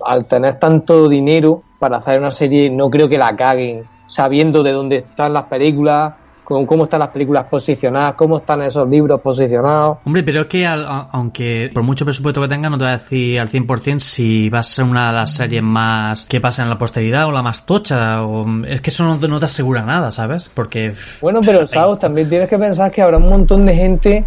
al 0.07 0.25
tener 0.25 0.59
tanto 0.59 1.07
dinero 1.09 1.63
para 1.79 1.99
hacer 1.99 2.19
una 2.19 2.31
serie, 2.31 2.71
no 2.71 2.89
creo 2.89 3.09
que 3.11 3.19
la 3.19 3.37
caguen, 3.37 3.85
sabiendo 4.07 4.63
de 4.63 4.73
dónde 4.73 4.97
están 4.97 5.35
las 5.35 5.45
películas, 5.45 6.15
con 6.55 6.67
cómo 6.67 6.85
están 6.85 7.01
las 7.01 7.09
películas 7.11 7.47
posicionadas, 7.51 8.15
cómo 8.15 8.39
están 8.39 8.63
esos 8.63 8.89
libros 8.89 9.21
posicionados. 9.21 9.99
Hombre, 10.05 10.23
pero 10.23 10.43
es 10.43 10.47
que 10.49 10.67
al- 10.67 10.85
a- 10.85 11.09
aunque 11.13 11.71
por 11.73 11.83
mucho 11.83 12.05
presupuesto 12.05 12.41
que 12.43 12.49
tenga, 12.49 12.69
no 12.69 12.77
te 12.77 12.85
voy 12.85 12.93
a 12.93 12.99
decir 12.99 13.39
al 13.41 13.49
100% 13.49 13.99
si 14.01 14.49
va 14.49 14.59
a 14.59 14.63
ser 14.63 14.85
una 14.85 15.09
de 15.09 15.13
las 15.15 15.35
series 15.35 15.63
más 15.63 16.25
que 16.25 16.41
pasan 16.41 16.65
en 16.67 16.71
la 16.71 16.79
posteridad 16.79 17.27
o 17.27 17.33
la 17.33 17.43
más 17.43 17.65
tocha. 17.65 18.23
O, 18.25 18.45
es 18.67 18.81
que 18.81 18.91
eso 18.91 19.05
no, 19.05 19.19
te- 19.19 19.29
no 19.29 19.39
te 19.39 19.45
asegura 19.45 19.83
nada, 19.85 20.11
¿sabes? 20.11 20.51
Porque... 20.53 20.93
Bueno, 21.23 21.41
pero 21.45 21.67
Saos, 21.67 21.99
también 21.99 22.29
tienes 22.29 22.49
que 22.49 22.59
pensar 22.59 22.91
que 22.91 23.01
habrá 23.03 23.17
un 23.19 23.29
montón 23.29 23.65
de 23.67 23.75
gente 23.75 24.25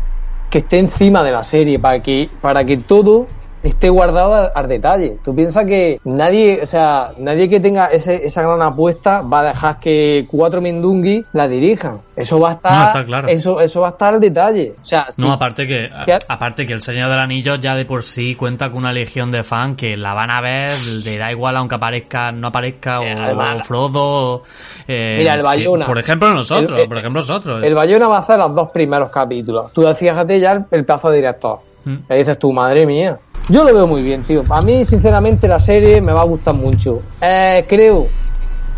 que 0.50 0.60
esté 0.60 0.80
encima 0.80 1.24
de 1.24 1.32
la 1.32 1.44
serie 1.44 1.80
para 1.80 2.00
que, 2.02 2.30
para 2.42 2.64
que 2.64 2.78
todo 2.78 3.28
esté 3.64 3.90
guardado 3.90 4.34
al, 4.36 4.52
al 4.54 4.68
detalle. 4.68 5.18
Tú 5.24 5.34
piensas 5.34 5.66
que 5.66 6.00
nadie, 6.04 6.60
o 6.62 6.68
sea, 6.68 7.12
nadie 7.18 7.50
que 7.50 7.60
tenga 7.60 7.88
ese, 7.88 8.26
esa 8.26 8.42
gran 8.42 8.62
apuesta 8.62 9.22
va 9.22 9.40
a 9.40 9.44
dejar 9.44 9.80
que 9.80 10.26
cuatro 10.30 10.62
Mindungui 10.62 11.26
la 11.34 11.48
dirijan. 11.48 12.00
Eso 12.16 12.40
va 12.40 12.50
a 12.50 12.54
estar, 12.54 12.72
No, 12.72 12.86
está 12.88 13.06
claro. 13.06 13.28
eso, 13.30 13.60
eso 13.60 13.82
va 13.82 13.88
a 13.88 13.92
estar 13.92 14.14
al 14.14 14.20
detalle. 14.20 14.74
O 14.82 14.86
sea, 14.86 15.06
No, 15.18 15.32
aparte 15.32 15.66
que, 15.66 15.90
aparte 16.28 16.68
que 16.68 16.74
el 16.74 16.82
Señor 16.82 17.10
del 17.10 17.20
Anillo 17.20 17.56
ya 17.56 17.74
de 17.76 17.86
por 17.86 18.04
sí 18.04 18.36
cuenta 18.36 18.70
con 18.70 18.80
una 18.80 18.92
legión 18.92 19.32
de 19.32 19.44
fans 19.44 19.78
que 19.78 19.98
la 19.98 20.14
van 20.14 20.30
a 20.30 20.42
ver, 20.42 20.70
le 21.04 21.18
da 21.18 21.32
igual 21.32 21.58
aunque 21.58 21.76
aparezca, 21.76 22.32
no 22.32 22.48
aparezca, 22.50 23.00
o, 23.00 23.04
además- 23.04 23.66
Frodo, 23.66 24.34
o, 24.36 24.44
eh, 24.88 25.16
Mira, 25.20 25.34
el 25.36 25.40
que- 25.42 25.46
Bayona. 25.48 25.86
por 25.86 25.98
ejemplo 25.98 26.30
nosotros, 26.34 26.82
El- 26.82 26.88
por 26.88 26.98
ejemplo 26.98 27.22
nosotros. 27.22 27.64
el 27.64 27.74
Bayona 27.74 28.08
va 28.08 28.18
a 28.18 28.20
hacer 28.20 28.38
los 28.38 28.54
dos 28.54 28.70
primeros 28.72 29.10
capítulos. 29.10 29.72
Tú 29.74 29.82
decías 29.82 30.14
fíjate 30.14 30.40
ya 30.40 30.52
el, 30.52 30.66
el 30.72 30.86
plazo 30.86 31.10
de 31.10 31.16
director. 31.18 31.60
Mm. 31.86 31.96
Le 32.10 32.16
dices 32.18 32.38
tú, 32.38 32.52
madre 32.54 32.86
mía. 32.86 33.18
Yo 33.48 33.64
lo 33.64 33.74
veo 33.74 33.88
muy 33.88 34.02
bien, 34.02 34.24
tío. 34.24 34.46
A 34.50 34.62
mí, 34.62 34.86
sinceramente, 34.86 35.48
la 35.48 35.60
serie 35.60 36.02
me 36.02 36.14
va 36.14 36.22
a 36.22 36.26
gustar 36.26 36.56
mucho. 36.56 37.08
Eh, 37.22 37.66
creo, 37.68 38.08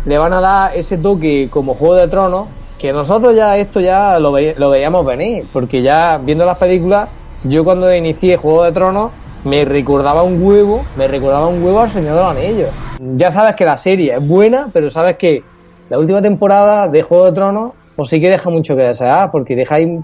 le 0.04 0.18
van 0.18 0.32
a 0.32 0.40
dar 0.40 0.76
ese 0.76 0.98
toque 0.98 1.48
como 1.50 1.74
Juego 1.74 1.94
de 1.96 2.08
Tronos, 2.08 2.48
que 2.78 2.92
nosotros 2.92 3.34
ya 3.36 3.56
esto 3.56 3.80
ya 3.80 4.18
lo, 4.20 4.32
ve- 4.32 4.54
veíamos 4.58 5.04
venir, 5.06 5.48
porque 5.52 5.82
ya 5.82 6.18
viendo 6.18 6.44
las 6.44 6.58
películas, 6.58 7.10
yo 7.42 7.64
cuando 7.64 7.94
inicié 7.94 8.36
Juego 8.36 8.64
de 8.64 8.72
Tronos, 8.72 9.12
me 9.44 9.64
recordaba 9.64 10.22
un 10.24 10.42
huevo, 10.42 10.90
me 10.94 11.08
recordaba 11.08 11.48
un 11.48 11.62
huevo 11.62 11.80
al 11.80 11.90
Señor 11.90 12.14
de 12.16 12.20
los 12.22 12.30
Anillos. 12.30 12.74
Ya 12.98 13.30
sabes 13.30 13.54
que 13.56 13.64
la 13.64 13.76
serie 13.76 14.14
es 14.14 14.20
buena, 14.26 14.70
pero 14.72 14.90
sabes 14.90 15.16
que 15.16 15.50
la 15.88 15.98
última 15.98 16.20
temporada 16.22 16.88
de 16.88 17.02
Juego 17.02 17.26
de 17.26 17.32
Tronos, 17.32 17.72
pues 17.94 18.08
sí 18.08 18.20
que 18.20 18.28
deja 18.30 18.50
mucho 18.50 18.74
que 18.76 18.82
desear, 18.82 19.30
porque 19.30 19.54
deja 19.56 19.76
ahí, 19.76 20.00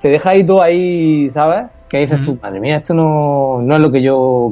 te 0.00 0.08
deja 0.08 0.30
ahí 0.30 0.44
todo 0.46 0.62
ahí, 0.62 1.28
¿sabes? 1.30 1.64
Que 1.88 1.98
dices 1.98 2.24
tú, 2.24 2.38
madre 2.42 2.60
mía, 2.60 2.78
esto 2.78 2.94
no, 2.94 3.60
no 3.62 3.76
es 3.76 3.80
lo 3.80 3.92
que 3.92 4.02
yo 4.02 4.50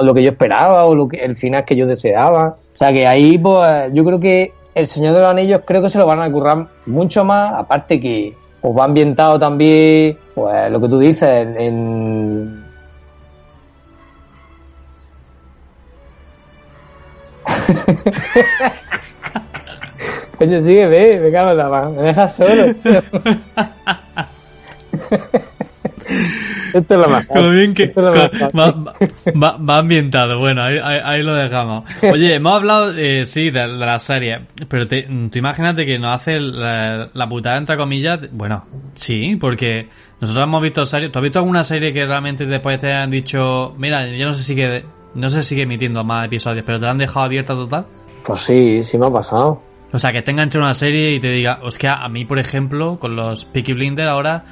lo 0.00 0.14
que 0.14 0.22
yo 0.22 0.30
esperaba 0.30 0.84
o 0.84 0.94
lo 0.94 1.08
que 1.08 1.18
el 1.18 1.36
final 1.36 1.64
que 1.64 1.76
yo 1.76 1.86
deseaba. 1.86 2.56
O 2.74 2.78
sea 2.78 2.92
que 2.92 3.06
ahí, 3.06 3.38
pues, 3.38 3.92
yo 3.92 4.04
creo 4.04 4.20
que 4.20 4.52
el 4.74 4.86
Señor 4.86 5.14
de 5.14 5.20
los 5.20 5.28
Anillos 5.28 5.62
creo 5.66 5.82
que 5.82 5.88
se 5.88 5.98
lo 5.98 6.06
van 6.06 6.22
a 6.22 6.30
currar 6.30 6.68
mucho 6.86 7.24
más, 7.24 7.52
aparte 7.54 8.00
que 8.00 8.34
pues 8.60 8.76
va 8.76 8.84
ambientado 8.84 9.38
también, 9.38 10.18
pues 10.34 10.70
lo 10.70 10.80
que 10.80 10.88
tú 10.88 10.98
dices, 10.98 11.48
en, 11.56 12.62
Coño, 20.38 20.62
sigue, 20.62 20.86
ve, 20.86 21.20
me 21.20 21.32
cago 21.32 21.50
en 21.50 21.58
la 21.58 21.68
mano, 21.68 21.90
me 21.90 22.02
dejas 22.02 22.36
solo. 22.36 22.74
Esto 26.72 26.94
es 26.94 27.00
lo 27.00 27.08
más. 27.08 27.26
Con 27.26 27.42
lo 27.42 27.50
bien 27.50 27.74
que 27.74 27.84
Esto 27.84 28.00
es 28.00 28.14
lo 28.16 28.22
más 28.56 28.72
con- 28.72 28.86
va, 28.86 28.94
va- 29.42 29.56
va 29.58 29.78
ambientado, 29.78 30.38
bueno, 30.38 30.62
ahí, 30.62 30.78
ahí- 30.82 31.00
ahí 31.04 31.22
lo 31.22 31.34
dejamos. 31.34 31.84
Oye, 32.02 32.34
hemos 32.34 32.54
hablado, 32.54 32.92
eh, 32.96 33.24
sí, 33.26 33.50
de, 33.50 33.60
de 33.60 33.68
la 33.68 33.98
serie, 33.98 34.40
pero 34.68 34.86
te, 34.86 35.02
tú 35.30 35.38
imagínate 35.38 35.84
que 35.86 35.98
nos 35.98 36.14
hace 36.14 36.38
la, 36.40 37.08
la 37.12 37.28
putada, 37.28 37.56
entre 37.58 37.76
comillas, 37.76 38.18
bueno, 38.32 38.64
sí, 38.92 39.36
porque 39.36 39.88
nosotros 40.20 40.44
hemos 40.46 40.62
visto 40.62 40.84
series, 40.86 41.10
¿tú 41.12 41.18
has 41.18 41.22
visto 41.22 41.38
alguna 41.38 41.64
serie 41.64 41.92
que 41.92 42.04
realmente 42.06 42.46
después 42.46 42.78
te 42.78 42.92
han 42.92 43.10
dicho, 43.10 43.74
mira, 43.78 44.06
yo 44.06 44.26
no 44.26 44.32
sé 44.32 44.42
si 44.42 44.54
que, 44.54 44.84
no 45.14 45.28
se 45.30 45.42
sigue 45.42 45.62
emitiendo 45.62 46.04
más 46.04 46.26
episodios, 46.26 46.64
pero 46.64 46.78
te 46.78 46.84
la 46.86 46.92
han 46.92 46.98
dejado 46.98 47.26
abierta 47.26 47.54
total? 47.54 47.86
Pues 48.24 48.40
sí, 48.42 48.82
sí 48.82 48.96
me 48.98 49.06
ha 49.06 49.10
pasado. 49.10 49.62
O 49.92 49.98
sea, 49.98 50.12
que 50.12 50.22
te 50.22 50.30
enganche 50.30 50.56
una 50.56 50.72
serie 50.72 51.14
y 51.14 51.20
te 51.20 51.32
diga, 51.32 51.58
hostia, 51.62 51.94
a 51.94 52.08
mí, 52.08 52.24
por 52.24 52.38
ejemplo, 52.38 52.96
con 53.00 53.16
los 53.16 53.44
Peaky 53.44 53.72
Blinders 53.72 54.08
ahora 54.08 54.44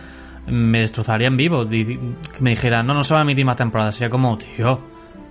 me 0.51 0.81
destrozarían 0.81 1.37
vivo. 1.37 1.65
Me 2.41 2.51
dijeran, 2.51 2.87
no, 2.87 2.95
no 2.95 3.05
se 3.05 3.15
va 3.15 3.21
a 3.21 3.23
emitir 3.23 3.45
más 3.45 3.57
temporadas. 3.57 3.95
Sería 3.95 4.11
como, 4.11 4.37
tío, 4.39 4.79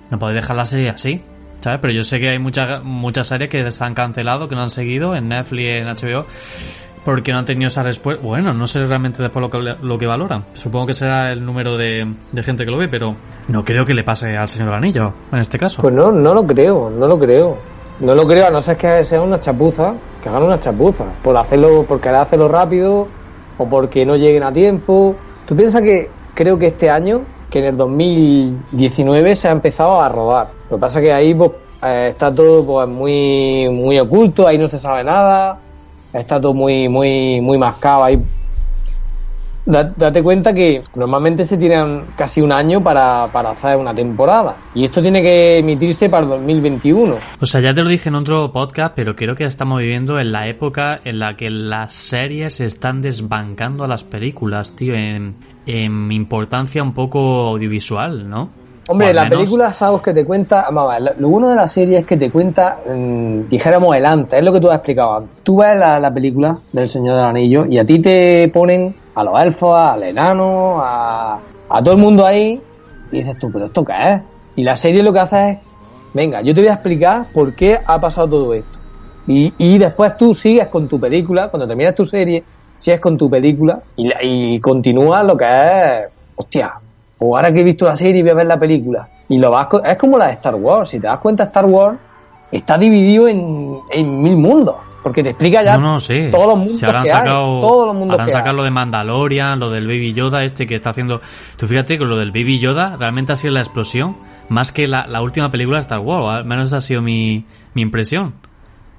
no 0.10 0.20
podéis 0.20 0.42
dejar 0.42 0.56
la 0.56 0.66
serie 0.66 0.90
así. 0.90 1.22
¿Sabes? 1.60 1.80
Pero 1.82 1.94
yo 1.94 2.04
sé 2.04 2.20
que 2.20 2.30
hay 2.30 2.40
muchas 2.40 2.84
muchas 2.84 3.28
series 3.28 3.50
que 3.50 3.72
se 3.72 3.84
han 3.84 3.96
cancelado, 3.96 4.48
que 4.48 4.56
no 4.56 4.62
han 4.62 4.70
seguido 4.70 5.16
en 5.16 5.28
Netflix, 5.30 5.70
en 5.70 5.88
HBO, 5.88 6.26
porque 7.04 7.32
no 7.32 7.40
han 7.40 7.46
tenido 7.46 7.68
esa 7.68 7.82
respuesta. 7.82 8.24
Bueno, 8.24 8.54
no 8.54 8.68
sé 8.68 8.86
realmente 8.86 9.24
después 9.24 9.42
lo 9.42 9.50
que, 9.50 9.76
lo 9.82 9.98
que 9.98 10.06
valoran. 10.06 10.44
Supongo 10.54 10.86
que 10.86 10.94
será 10.94 11.32
el 11.32 11.44
número 11.44 11.76
de, 11.76 12.14
de 12.32 12.44
gente 12.44 12.64
que 12.64 12.70
lo 12.70 12.78
ve, 12.78 12.88
pero 12.88 13.16
no 13.48 13.66
creo 13.66 13.86
que 13.86 13.96
le 13.96 14.04
pase 14.04 14.38
al 14.38 14.48
Señor 14.48 14.74
Anillo, 14.74 15.14
en 15.32 15.40
este 15.40 15.58
caso. 15.58 15.82
Pues 15.82 15.94
no, 15.94 16.12
no 16.12 16.34
lo 16.36 16.46
creo, 16.46 16.92
no 16.92 17.08
lo 17.08 17.18
creo. 17.18 17.58
No 18.00 18.14
lo 18.14 18.28
creo, 18.28 18.46
a 18.46 18.52
no 18.52 18.62
ser 18.62 18.78
que 18.78 19.04
sea 19.04 19.22
una 19.22 19.40
chapuza, 19.40 19.96
que 20.22 20.30
hagan 20.30 20.44
una 20.44 20.60
chapuza, 20.60 21.06
por 21.24 21.36
hacerlo, 21.36 21.84
por 21.84 22.00
querer 22.00 22.18
hacerlo 22.18 22.48
rápido, 22.48 23.08
o 23.58 23.66
porque 23.68 24.06
no 24.06 24.16
lleguen 24.16 24.44
a 24.44 24.52
tiempo. 24.52 25.16
Tú 25.46 25.56
piensas 25.56 25.82
que 25.82 26.10
creo 26.34 26.58
que 26.58 26.68
este 26.68 26.90
año, 26.90 27.22
que 27.50 27.60
en 27.60 27.66
el 27.66 27.78
2019 27.78 29.36
se 29.36 29.48
ha 29.48 29.52
empezado 29.52 30.02
a 30.02 30.10
rodar. 30.10 30.48
Lo 30.70 30.78
que 30.78 30.82
pasa 30.82 31.02
que 31.02 31.12
ahí 31.12 31.34
pues, 31.34 31.52
eh, 31.84 32.10
está 32.12 32.34
todo 32.34 32.66
pues, 32.66 32.88
muy, 32.88 33.70
muy 33.70 34.00
oculto, 34.00 34.48
ahí 34.48 34.58
no 34.58 34.68
se 34.68 34.80
sabe 34.80 35.04
nada, 35.04 35.60
está 36.14 36.40
todo 36.40 36.54
muy, 36.54 36.90
muy, 36.90 37.42
muy 37.42 37.58
mascado 37.58 38.04
ahí 38.04 38.22
Date 39.70 40.24
cuenta 40.24 40.54
que 40.54 40.82
normalmente 40.96 41.44
se 41.44 41.58
tiran 41.58 42.06
casi 42.16 42.40
un 42.40 42.54
año 42.54 42.82
para, 42.82 43.28
para 43.34 43.50
hacer 43.52 43.76
una 43.76 43.94
temporada. 43.94 44.56
Y 44.74 44.86
esto 44.86 45.02
tiene 45.02 45.22
que 45.22 45.60
emitirse 45.60 46.10
para 46.10 46.24
el 46.24 46.30
2021. 46.30 47.16
O 47.42 47.46
sea, 47.46 47.60
ya 47.60 47.74
te 47.74 47.84
lo 47.84 47.90
dije 47.90 48.08
en 48.08 48.16
otro 48.16 48.50
podcast, 48.54 48.94
pero 48.96 49.14
creo 49.16 49.36
que 49.36 49.44
estamos 49.44 49.80
viviendo 49.80 50.20
en 50.20 50.32
la 50.32 50.48
época 50.48 51.00
en 51.04 51.20
la 51.20 51.36
que 51.36 51.50
las 51.50 51.92
series 51.94 52.62
están 52.62 53.02
desbancando 53.02 53.84
a 53.84 53.88
las 53.90 54.06
películas, 54.06 54.72
tío, 54.72 54.96
en, 54.96 55.36
en 55.66 56.12
importancia 56.14 56.82
un 56.82 56.94
poco 56.94 57.20
audiovisual, 57.50 58.30
¿no? 58.30 58.50
Hombre, 58.90 59.14
la 59.14 59.24
menos- 59.26 59.40
película, 59.40 59.74
sabes 59.74 60.02
que 60.02 60.14
te 60.14 60.24
cuenta, 60.26 60.66
vamos 60.72 60.94
a 60.94 60.98
ver, 61.00 61.16
lo 61.20 61.28
bueno 61.28 61.50
de 61.50 61.58
la 61.58 61.68
serie 61.68 61.98
es 62.00 62.06
que 62.06 62.16
te 62.16 62.32
cuenta, 62.32 62.78
mm, 62.90 63.50
dijéramos 63.50 63.94
el 63.98 64.06
antes, 64.06 64.40
es 64.40 64.46
lo 64.46 64.54
que 64.54 64.62
tú 64.62 64.70
has 64.70 64.76
explicado. 64.78 65.26
Tú 65.44 65.58
ves 65.58 65.76
la, 65.78 66.00
la 66.00 66.14
película 66.14 66.58
del 66.72 66.88
Señor 66.88 67.18
del 67.18 67.26
Anillo 67.26 67.66
y 67.70 67.78
a 67.80 67.86
ti 67.86 68.00
te 68.00 68.48
ponen 68.54 68.96
a 69.18 69.24
los 69.24 69.40
elfos, 69.42 69.76
al 69.76 70.04
enano, 70.04 70.78
a, 70.80 71.40
todo 71.84 71.96
el 71.96 72.00
mundo 72.00 72.24
ahí 72.24 72.62
y 73.12 73.18
dices 73.18 73.36
tú, 73.40 73.52
pero 73.52 73.66
¿esto 73.66 73.84
qué 73.84 73.94
es? 73.94 74.22
Y 74.56 74.64
la 74.64 74.76
serie 74.76 75.02
lo 75.02 75.12
que 75.12 75.20
hace 75.20 75.50
es, 75.50 75.58
venga, 76.14 76.42
yo 76.42 76.54
te 76.54 76.62
voy 76.62 76.70
a 76.70 76.74
explicar 76.74 77.26
por 77.34 77.56
qué 77.56 77.80
ha 77.84 78.00
pasado 78.00 78.30
todo 78.30 78.54
esto. 78.54 78.78
Y, 79.26 79.52
y 79.58 79.80
después 79.80 80.16
tú 80.18 80.36
sigues 80.36 80.68
con 80.68 80.88
tu 80.88 81.00
película, 81.00 81.50
cuando 81.50 81.68
terminas 81.68 81.96
tu 81.96 82.06
serie, 82.06 82.44
sigues 82.76 83.00
con 83.00 83.18
tu 83.18 83.28
película 83.28 83.82
y, 83.96 84.12
y 84.22 84.60
continúas 84.60 85.26
lo 85.26 85.36
que 85.36 85.46
es, 85.46 86.12
hostia, 86.36 86.76
o 87.18 87.36
ahora 87.36 87.52
que 87.52 87.62
he 87.62 87.64
visto 87.64 87.86
la 87.86 87.96
serie 87.96 88.22
voy 88.22 88.32
a 88.32 88.36
ver 88.36 88.46
la 88.46 88.60
película. 88.60 89.10
Y 89.30 89.40
lo 89.40 89.50
vas, 89.50 89.68
es 89.84 89.98
como 89.98 90.20
la 90.20 90.28
de 90.28 90.34
Star 90.34 90.54
Wars, 90.54 90.90
si 90.90 91.00
te 91.00 91.08
das 91.08 91.18
cuenta 91.18 91.46
Star 91.46 91.66
Wars 91.66 91.98
está 92.52 92.78
dividido 92.78 93.28
en, 93.28 93.80
en 93.90 94.22
mil 94.22 94.38
mundos, 94.38 94.76
porque 95.08 95.24
te 95.24 95.30
explica 95.30 95.64
ya 95.64 95.78
No, 95.78 95.94
no, 95.94 96.00
sí. 96.00 96.28
todos 96.32 96.48
los 96.48 96.58
mundos 96.58 96.80
Si 96.80 96.86
habrán 96.86 97.04
que 97.04 97.10
sacado, 97.10 97.56
hay, 97.56 97.62
todos 97.62 97.86
los 97.88 97.96
mundos 97.96 98.14
habrán 98.14 98.26
que 98.28 98.32
sacado 98.32 98.50
hay. 98.52 98.56
lo 98.58 98.64
de 98.64 98.72
Mandalorian, 98.72 99.60
lo 99.60 99.70
del 99.70 99.88
Baby 99.88 100.14
Yoda 100.14 100.44
este 100.44 100.68
que 100.68 100.76
está 100.76 100.90
haciendo... 100.92 101.22
Tú 101.58 101.68
fíjate 101.68 101.98
que 101.98 102.06
lo 102.06 102.18
del 102.18 102.32
Baby 102.32 102.60
Yoda 102.60 102.96
realmente 102.98 103.34
ha 103.34 103.36
sido 103.36 103.54
la 103.54 103.62
explosión 103.62 104.18
más 104.50 104.72
que 104.72 104.88
la, 104.88 105.08
la 105.08 105.22
última 105.22 105.50
película 105.52 105.78
de 105.78 105.82
Star 105.82 106.00
Wars. 106.00 106.38
Al 106.40 106.46
menos 106.46 106.68
esa 106.68 106.78
ha 106.78 106.82
sido 106.82 107.02
mi, 107.02 107.46
mi 107.74 107.82
impresión. 107.82 108.34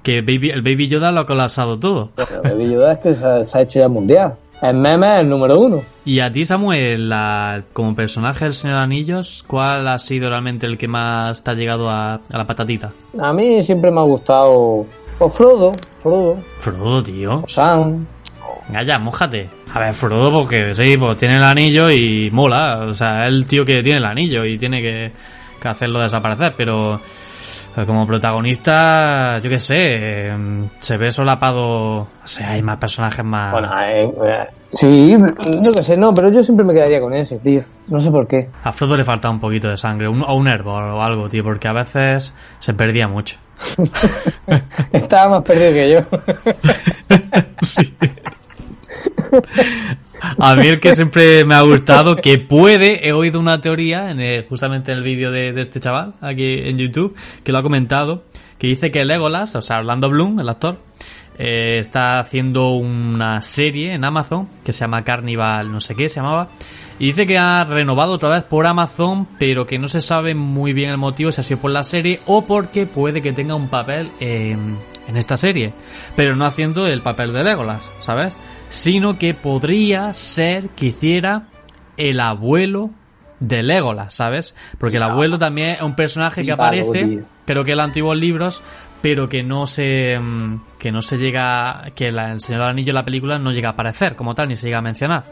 Que 0.03 0.21
Baby, 0.21 0.51
el 0.51 0.61
Baby 0.61 0.87
Yoda 0.87 1.11
lo 1.11 1.21
ha 1.21 1.25
colapsado 1.25 1.77
todo. 1.79 2.11
Pero 2.15 2.41
Baby 2.43 2.71
Yoda 2.73 2.93
es 2.93 2.99
que 2.99 3.15
se, 3.15 3.43
se 3.45 3.57
ha 3.57 3.61
hecho 3.61 3.79
ya 3.79 3.87
mundial. 3.87 4.35
El 4.61 4.75
meme 4.75 5.07
es 5.15 5.19
el 5.21 5.29
número 5.29 5.57
uno. 5.57 5.81
Y 6.03 6.19
a 6.19 6.29
ti, 6.31 6.45
Samuel, 6.45 7.07
la- 7.07 7.63
como 7.71 7.95
personaje 7.95 8.43
del 8.45 8.53
Señor 8.53 8.77
Anillos, 8.77 9.43
¿cuál 9.47 9.87
ha 9.87 9.97
sido 9.99 10.29
realmente 10.29 10.65
el 10.65 10.77
que 10.77 10.87
más 10.89 11.43
te 11.43 11.51
ha 11.51 11.53
llegado 11.53 11.89
a, 11.89 12.15
a 12.15 12.21
la 12.37 12.45
patatita? 12.45 12.91
A 13.21 13.31
mí 13.31 13.61
siempre 13.63 13.89
me 13.89 14.01
ha 14.01 14.03
gustado 14.03 14.85
pues 15.19 15.33
Frodo, 15.35 15.71
Frodo, 16.01 16.37
Frodo, 16.57 17.03
tío. 17.03 17.43
Sam, 17.47 18.07
Venga 18.69 18.83
ya, 18.83 18.99
mójate. 18.99 19.49
A 19.73 19.79
ver, 19.79 19.93
Frodo, 19.93 20.31
porque 20.31 20.75
sí, 20.75 20.95
pues 20.97 21.17
tiene 21.17 21.37
el 21.37 21.43
anillo 21.43 21.89
y 21.89 22.29
mola. 22.31 22.85
O 22.87 22.93
sea, 22.93 23.25
es 23.25 23.29
el 23.29 23.45
tío 23.45 23.65
que 23.65 23.81
tiene 23.81 23.97
el 23.97 24.05
anillo 24.05 24.45
y 24.45 24.57
tiene 24.57 24.81
que, 24.81 25.11
que 25.61 25.67
hacerlo 25.67 25.99
desaparecer, 25.99 26.53
pero. 26.55 26.99
Como 27.85 28.05
protagonista, 28.05 29.39
yo 29.39 29.49
qué 29.49 29.59
sé, 29.59 29.75
eh, 29.77 30.37
se 30.79 30.97
ve 30.97 31.11
solapado. 31.11 32.01
O 32.01 32.07
sea, 32.23 32.51
hay 32.51 32.61
más 32.61 32.77
personajes 32.77 33.23
más. 33.23 33.51
Bueno, 33.51 33.69
eh, 33.81 34.47
sí, 34.67 35.15
no 35.17 35.71
que 35.71 35.83
sé, 35.83 35.97
no, 35.97 36.13
pero 36.13 36.29
yo 36.29 36.43
siempre 36.43 36.65
me 36.65 36.73
quedaría 36.73 36.99
con 36.99 37.13
ese, 37.13 37.39
tío. 37.39 37.61
No 37.87 37.99
sé 37.99 38.11
por 38.11 38.27
qué. 38.27 38.49
A 38.63 38.71
Frodo 38.71 38.95
le 38.97 39.03
falta 39.03 39.29
un 39.29 39.39
poquito 39.39 39.69
de 39.69 39.77
sangre, 39.77 40.07
un, 40.07 40.23
o 40.23 40.35
un 40.35 40.47
hervor 40.47 40.83
o 40.83 41.01
algo, 41.01 41.29
tío, 41.29 41.43
porque 41.43 41.67
a 41.67 41.73
veces 41.73 42.33
se 42.59 42.73
perdía 42.73 43.07
mucho. 43.07 43.37
Estaba 44.91 45.39
más 45.39 45.43
perdido 45.43 45.73
que 45.73 45.93
yo. 45.93 45.99
sí. 47.61 47.93
A 50.39 50.55
mí 50.55 50.67
el 50.67 50.79
que 50.79 50.93
siempre 50.95 51.45
me 51.45 51.55
ha 51.55 51.61
gustado, 51.61 52.17
que 52.17 52.37
puede, 52.37 53.07
he 53.07 53.13
oído 53.13 53.39
una 53.39 53.61
teoría 53.61 54.11
en 54.11 54.45
justamente 54.47 54.91
en 54.91 54.97
el 54.97 55.03
vídeo 55.03 55.31
de, 55.31 55.49
este 55.59 55.79
chaval, 55.79 56.15
aquí 56.21 56.59
en 56.63 56.77
YouTube, 56.77 57.15
que 57.43 57.51
lo 57.51 57.59
ha 57.59 57.63
comentado, 57.63 58.23
que 58.57 58.67
dice 58.67 58.91
que 58.91 59.05
Legolas, 59.05 59.55
o 59.55 59.61
sea, 59.61 59.79
Orlando 59.79 60.09
Bloom, 60.09 60.39
el 60.39 60.49
actor, 60.49 60.77
eh, 61.37 61.77
está 61.79 62.19
haciendo 62.19 62.71
una 62.71 63.39
serie 63.39 63.93
en 63.93 64.03
Amazon 64.03 64.49
que 64.63 64.73
se 64.73 64.81
llama 64.81 65.03
Carnival, 65.03 65.71
no 65.71 65.79
sé 65.79 65.95
qué 65.95 66.09
se 66.09 66.17
llamaba, 66.17 66.49
y 66.99 67.07
dice 67.07 67.25
que 67.25 67.37
ha 67.37 67.63
renovado 67.63 68.13
otra 68.13 68.29
vez 68.29 68.43
por 68.43 68.67
Amazon, 68.67 69.25
pero 69.39 69.65
que 69.65 69.79
no 69.79 69.87
se 69.87 70.01
sabe 70.01 70.35
muy 70.35 70.73
bien 70.73 70.89
el 70.89 70.97
motivo, 70.97 71.31
si 71.31 71.39
ha 71.39 71.43
sido 71.45 71.61
por 71.61 71.71
la 71.71 71.83
serie 71.83 72.19
o 72.25 72.45
porque 72.45 72.85
puede 72.85 73.21
que 73.21 73.31
tenga 73.31 73.55
un 73.55 73.69
papel 73.69 74.11
en, 74.19 74.77
en 75.09 75.17
esta 75.17 75.37
serie, 75.37 75.73
pero 76.15 76.35
no 76.35 76.45
haciendo 76.45 76.87
el 76.87 77.01
papel 77.01 77.33
de 77.33 77.43
Legolas, 77.43 77.91
¿sabes? 77.99 78.37
Sino 78.69 79.17
que 79.17 79.33
podría 79.33 80.13
ser 80.13 80.69
que 80.69 80.87
hiciera 80.87 81.47
el 81.97 82.19
abuelo 82.19 82.91
de 83.39 83.63
Legolas, 83.63 84.13
¿sabes? 84.13 84.55
Porque 84.77 84.97
el 84.97 85.03
abuelo 85.03 85.39
también 85.39 85.69
es 85.71 85.81
un 85.81 85.95
personaje 85.95 86.43
que 86.43 86.51
aparece, 86.51 87.23
creo 87.45 87.63
que 87.63 87.71
en 87.71 87.77
los 87.77 87.85
antiguos 87.85 88.17
libros, 88.17 88.61
pero 89.01 89.27
que 89.27 89.43
no 89.43 89.65
se 89.65 90.19
que 90.77 90.91
no 90.91 91.01
se 91.01 91.17
llega 91.17 91.91
que 91.95 92.11
la, 92.11 92.33
el 92.33 92.41
Señor 92.41 92.61
del 92.61 92.69
Anillo 92.69 92.91
en 92.91 92.95
la 92.95 93.05
película 93.05 93.39
no 93.39 93.51
llega 93.51 93.69
a 93.69 93.71
aparecer 93.71 94.15
como 94.15 94.35
tal 94.35 94.49
ni 94.49 94.55
se 94.55 94.67
llega 94.67 94.79
a 94.79 94.81
mencionar. 94.81 95.23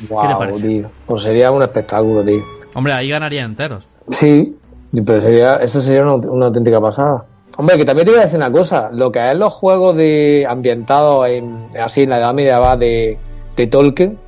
¿Qué 0.00 0.28
te 0.28 0.34
parece? 0.34 0.66
Tío. 0.66 0.90
Pues 1.04 1.22
sería 1.22 1.50
un 1.50 1.62
espectáculo, 1.62 2.24
tío. 2.24 2.42
Hombre, 2.72 2.94
ahí 2.94 3.10
ganaría 3.10 3.44
enteros. 3.44 3.86
Sí, 4.10 4.56
pero 5.04 5.20
sería 5.20 5.56
eso 5.56 5.82
sería 5.82 6.02
una, 6.02 6.14
una 6.14 6.46
auténtica 6.46 6.80
pasada. 6.80 7.26
Hombre, 7.56 7.76
que 7.76 7.84
también 7.84 8.06
te 8.06 8.12
voy 8.12 8.20
a 8.20 8.24
decir 8.24 8.38
una 8.38 8.50
cosa, 8.50 8.90
lo 8.92 9.10
que 9.10 9.24
es 9.26 9.34
los 9.34 9.52
juegos 9.52 9.96
de 9.96 10.46
ambientados 10.48 11.26
en, 11.28 11.68
así 11.78 12.02
en 12.02 12.10
la 12.10 12.18
edad 12.18 12.32
media 12.32 12.76
de, 12.76 13.18
de 13.56 13.66
Tolkien, 13.66 14.18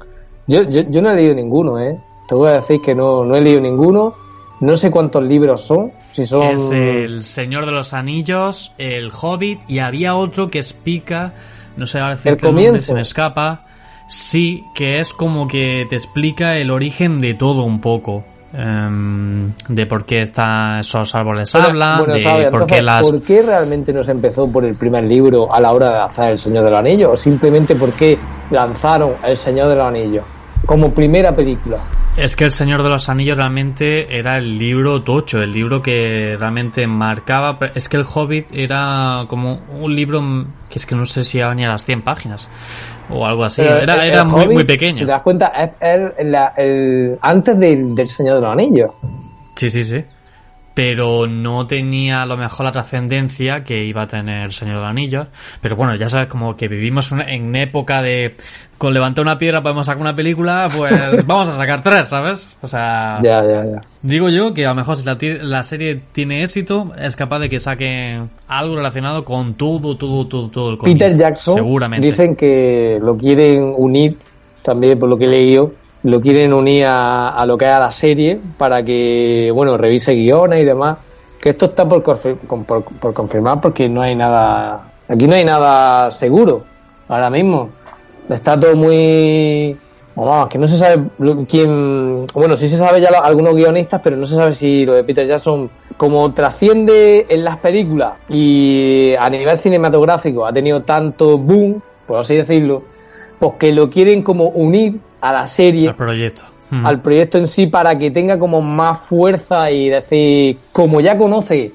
yo, 0.47 0.63
yo, 0.63 0.83
yo, 0.91 1.01
no 1.01 1.11
he 1.11 1.15
leído 1.15 1.35
ninguno, 1.35 1.79
¿eh? 1.79 1.99
Te 2.29 2.35
voy 2.35 2.51
a 2.51 2.55
decir 2.55 2.81
que 2.81 2.95
no, 2.95 3.25
no 3.25 3.37
he 3.37 3.41
leído 3.41 3.61
ninguno, 3.61 4.15
no 4.61 4.77
sé 4.77 4.91
cuántos 4.91 5.23
libros 5.23 5.63
son, 5.63 5.93
si 6.13 6.27
son... 6.27 6.43
Es 6.43 6.71
El 6.71 7.25
Señor 7.25 7.67
de 7.67 7.73
los 7.73 7.95
Anillos, 7.95 8.75
El 8.79 9.11
Hobbit, 9.11 9.61
y 9.69 9.79
había 9.79 10.15
otro 10.15 10.51
que 10.51 10.59
explica, 10.59 11.33
no 11.77 11.87
sé 11.87 12.01
ahora 12.01 12.17
el 12.25 12.37
comienzo. 12.37 12.81
se 12.81 12.95
me 12.95 13.01
escapa, 13.01 13.67
sí, 14.09 14.63
que 14.75 14.99
es 14.99 15.13
como 15.13 15.49
que 15.49 15.87
te 15.89 15.97
explica 15.97 16.57
el 16.59 16.71
origen 16.71 17.21
de 17.21 17.35
todo 17.35 17.63
un 17.65 17.81
poco. 17.81 18.25
Um, 18.55 19.51
de 19.67 19.87
por 19.87 20.05
qué 20.05 20.21
está, 20.21 20.81
esos 20.81 21.15
árboles 21.15 21.55
hablan, 21.55 22.01
bueno, 22.01 22.15
de 22.15 22.21
sabe, 22.21 22.51
por 22.51 22.63
entonces, 22.63 22.77
qué 22.77 22.83
las... 22.83 23.01
¿por 23.01 23.23
qué 23.23 23.43
realmente 23.43 23.95
no 23.95 24.03
se 24.03 24.13
empezó 24.13 24.47
por 24.47 24.67
el 24.67 24.75
primer 24.75 25.05
libro 25.05 25.55
a 25.55 25.59
la 25.59 25.73
hora 25.73 25.89
de 25.89 25.99
hacer 26.01 26.31
El 26.33 26.39
Señor 26.39 26.65
de 26.65 26.71
los 26.71 26.79
Anillos? 26.79 27.11
¿O 27.13 27.17
simplemente 27.17 27.75
por 27.75 27.93
qué 27.93 28.19
lanzaron 28.51 29.13
El 29.25 29.39
Señor 29.39 29.69
de 29.69 29.77
los 29.77 29.87
Anillos 29.87 30.25
como 30.67 30.93
primera 30.93 31.35
película? 31.35 31.79
Es 32.15 32.37
que 32.37 32.45
El 32.45 32.51
Señor 32.51 32.83
de 32.83 32.91
los 32.91 33.09
Anillos 33.09 33.39
realmente 33.39 34.19
era 34.19 34.37
el 34.37 34.59
libro 34.59 35.03
tocho, 35.03 35.41
el 35.41 35.51
libro 35.51 35.81
que 35.81 36.37
realmente 36.39 36.87
marcaba. 36.87 37.59
Es 37.75 37.89
que 37.89 37.97
El 37.97 38.05
Hobbit 38.05 38.49
era 38.53 39.25
como 39.29 39.61
un 39.71 39.97
libro 39.97 40.21
que 40.69 40.79
es 40.79 40.85
que 40.85 40.95
no 40.95 41.07
sé 41.07 41.25
si 41.25 41.39
iba 41.39 41.55
ni 41.55 41.65
a 41.65 41.69
las 41.69 41.87
100 41.87 42.03
páginas 42.03 42.49
o 43.11 43.27
algo 43.27 43.45
así. 43.45 43.63
Pero 43.63 43.77
era 43.79 43.95
el- 43.95 44.11
era 44.11 44.21
el 44.23 44.27
muy, 44.29 44.41
Hobbit, 44.45 44.53
muy 44.55 44.65
pequeño. 44.65 44.99
Si 44.99 45.05
te 45.05 45.11
das 45.11 45.23
cuenta, 45.23 45.49
es 45.49 45.71
el, 46.57 47.19
antes 47.21 47.59
del, 47.59 47.95
del 47.95 48.09
Señor 48.09 48.37
de 48.37 48.41
los 48.43 48.51
Anillos. 48.53 48.91
Sí, 49.55 49.69
sí, 49.71 49.83
sí. 49.85 50.05
Pero 50.75 51.27
no 51.27 51.67
tenía 51.67 52.23
a 52.23 52.27
lo 52.27 52.37
mejor 52.37 52.65
la 52.67 52.73
trascendencia 52.73 53.63
que 53.63 53.85
iba 53.85 54.03
a 54.03 54.07
tener 54.07 54.45
el 54.47 54.53
Señor 54.53 54.77
de 54.77 54.81
los 54.81 54.91
Anillos. 54.91 55.29
Pero 55.61 55.77
bueno, 55.77 55.95
ya 55.97 56.09
sabes, 56.09 56.29
como 56.29 56.57
que 56.57 56.69
vivimos 56.69 57.13
una- 57.13 57.29
en 57.31 57.55
época 57.57 58.01
de 58.03 58.37
con 58.79 58.93
levantar 58.95 59.23
una 59.23 59.39
piedra 59.39 59.63
podemos 59.63 59.87
sacar 59.87 60.01
una 60.01 60.17
película, 60.17 60.69
pues 60.77 60.93
vamos 61.27 61.49
a 61.49 61.57
sacar 61.57 61.83
tres, 61.83 62.07
¿sabes? 62.09 62.49
O 62.63 62.67
sea, 62.67 63.19
Ya, 63.23 63.41
ya, 63.45 63.65
ya. 63.65 63.81
digo 64.03 64.29
yo 64.29 64.53
que 64.55 64.67
a 64.67 64.71
lo 64.71 64.75
mejor 64.75 64.97
si 64.97 65.05
la, 65.05 65.17
la 65.43 65.63
serie 65.63 66.01
tiene 66.11 66.43
éxito, 66.43 66.93
es 66.99 67.15
capaz 67.15 67.39
de 67.41 67.49
que 67.49 67.61
saquen 67.61 68.29
algo 68.49 68.75
relacionado 68.75 69.25
con 69.25 69.55
todo, 69.55 69.97
todo, 69.97 70.27
todo, 70.27 70.49
todo 70.49 70.71
el 70.71 70.79
cómic. 70.79 70.99
Peter 70.99 71.17
Jackson 71.17 71.55
Seguramente. 71.55 72.05
dicen 72.11 72.35
que 72.35 72.99
lo 73.01 73.17
quieren 73.17 73.73
unir, 73.77 74.17
también 74.63 74.99
por 74.99 75.09
lo 75.09 75.17
que 75.17 75.27
he 75.27 75.29
leído, 75.29 75.73
lo 76.05 76.21
quieren 76.21 76.53
unir 76.53 76.87
a, 76.87 77.31
a 77.31 77.47
lo 77.47 77.57
que 77.57 77.67
es 77.67 77.71
a 77.71 77.79
la 77.79 77.93
serie 77.93 78.41
para 78.59 78.83
que, 78.83 79.51
bueno, 79.55 79.77
revise 79.77 80.15
guiones 80.15 80.63
y 80.63 80.65
demás. 80.65 80.99
Que 81.41 81.51
esto 81.51 81.67
está 81.67 81.89
por, 81.89 82.03
por, 82.03 82.85
por 82.85 83.15
confirmar 83.15 83.61
porque 83.61 83.89
no 83.89 84.03
hay 84.03 84.15
nada, 84.15 84.93
aquí 85.09 85.27
no 85.27 85.35
hay 85.35 85.45
nada 85.45 86.11
seguro 86.13 86.63
ahora 87.09 87.31
mismo. 87.31 87.71
Está 88.29 88.59
todo 88.59 88.77
muy... 88.77 89.77
Vamos, 90.15 90.49
que 90.49 90.59
no 90.59 90.67
se 90.67 90.77
sabe 90.77 91.05
quién... 91.49 92.27
Bueno, 92.35 92.57
sí 92.57 92.69
se 92.69 92.77
sabe 92.77 93.01
ya 93.01 93.09
algunos 93.23 93.55
guionistas, 93.55 94.01
pero 94.05 94.17
no 94.17 94.27
se 94.27 94.37
sabe 94.37 94.53
si 94.53 94.85
lo 94.85 94.93
de 94.95 95.05
Peter 95.05 95.27
Jackson, 95.27 95.71
como 95.97 96.33
trasciende 96.33 97.27
en 97.29 97.45
las 97.45 97.57
películas 97.57 98.15
y 98.29 99.15
a 99.19 99.29
nivel 99.31 99.57
cinematográfico 99.59 100.47
ha 100.47 100.53
tenido 100.53 100.83
tanto 100.83 101.39
boom, 101.39 101.83
por 102.07 102.21
así 102.21 102.37
decirlo, 102.37 102.83
pues 103.39 103.55
que 103.55 103.73
lo 103.73 103.89
quieren 103.89 104.23
como 104.23 104.49
unir 104.49 105.01
a 105.23 105.33
la 105.33 105.47
serie, 105.47 105.95
proyecto. 105.95 106.43
Mm. 106.71 106.85
al 106.87 107.01
proyecto 107.01 107.39
en 107.39 107.47
sí, 107.47 107.67
para 107.67 107.97
que 107.99 108.11
tenga 108.11 108.39
como 108.39 108.61
más 108.61 108.99
fuerza 108.99 109.71
y 109.71 109.89
decir, 109.89 110.57
como 110.73 111.01
ya 111.01 111.17
conoce 111.17 111.73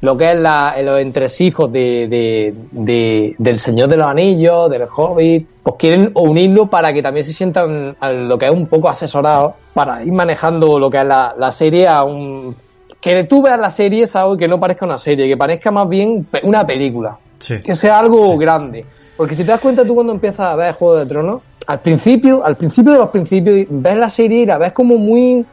lo 0.00 0.16
que 0.18 0.32
es 0.32 0.38
la, 0.38 0.74
los 0.82 1.00
entresijos 1.00 1.72
de, 1.72 2.06
de, 2.08 2.54
de- 2.72 3.34
del 3.38 3.56
Señor 3.58 3.88
de 3.88 3.96
los 3.96 4.06
Anillos, 4.06 4.68
del 4.70 4.82
Hobbit, 4.94 5.46
pues 5.62 5.76
quieren 5.78 6.10
unirlo 6.14 6.66
para 6.66 6.92
que 6.92 7.00
también 7.02 7.24
se 7.24 7.32
sientan 7.32 7.96
a 7.98 8.10
lo 8.12 8.36
que 8.36 8.44
es 8.46 8.52
un 8.52 8.66
poco 8.66 8.90
asesorados 8.90 9.54
para 9.72 10.02
ir 10.04 10.12
manejando 10.12 10.78
lo 10.78 10.90
que 10.90 10.98
es 10.98 11.06
la, 11.06 11.34
la 11.38 11.50
serie 11.52 11.88
a 11.88 12.02
un... 12.04 12.54
Que 13.00 13.24
tú 13.24 13.40
veas 13.42 13.58
la 13.58 13.70
serie, 13.70 14.06
¿sabes? 14.06 14.38
Que 14.38 14.46
no 14.48 14.60
parezca 14.60 14.84
una 14.84 14.98
serie, 14.98 15.26
que 15.26 15.36
parezca 15.38 15.70
más 15.70 15.88
bien 15.88 16.26
una 16.42 16.66
película 16.66 17.16
Sí. 17.38 17.60
que 17.60 17.74
sea 17.74 17.98
algo 17.98 18.36
grande. 18.38 18.84
Porque 19.16 19.34
si 19.34 19.42
te 19.44 19.52
das 19.52 19.60
cuenta 19.60 19.84
tú 19.86 19.94
cuando 19.94 20.12
empiezas 20.12 20.40
a 20.40 20.54
ver 20.56 20.74
Juego 20.74 20.96
de 20.96 21.06
Tronos, 21.06 21.40
al 21.66 21.80
principio, 21.80 22.44
al 22.44 22.56
principio 22.56 22.92
de 22.92 22.98
los 22.98 23.10
principios, 23.10 23.66
ves 23.70 23.96
la 23.96 24.10
serie 24.10 24.42
y 24.42 24.46
la 24.46 24.58
ves 24.58 24.72
como 24.72 24.98
muy 24.98 25.44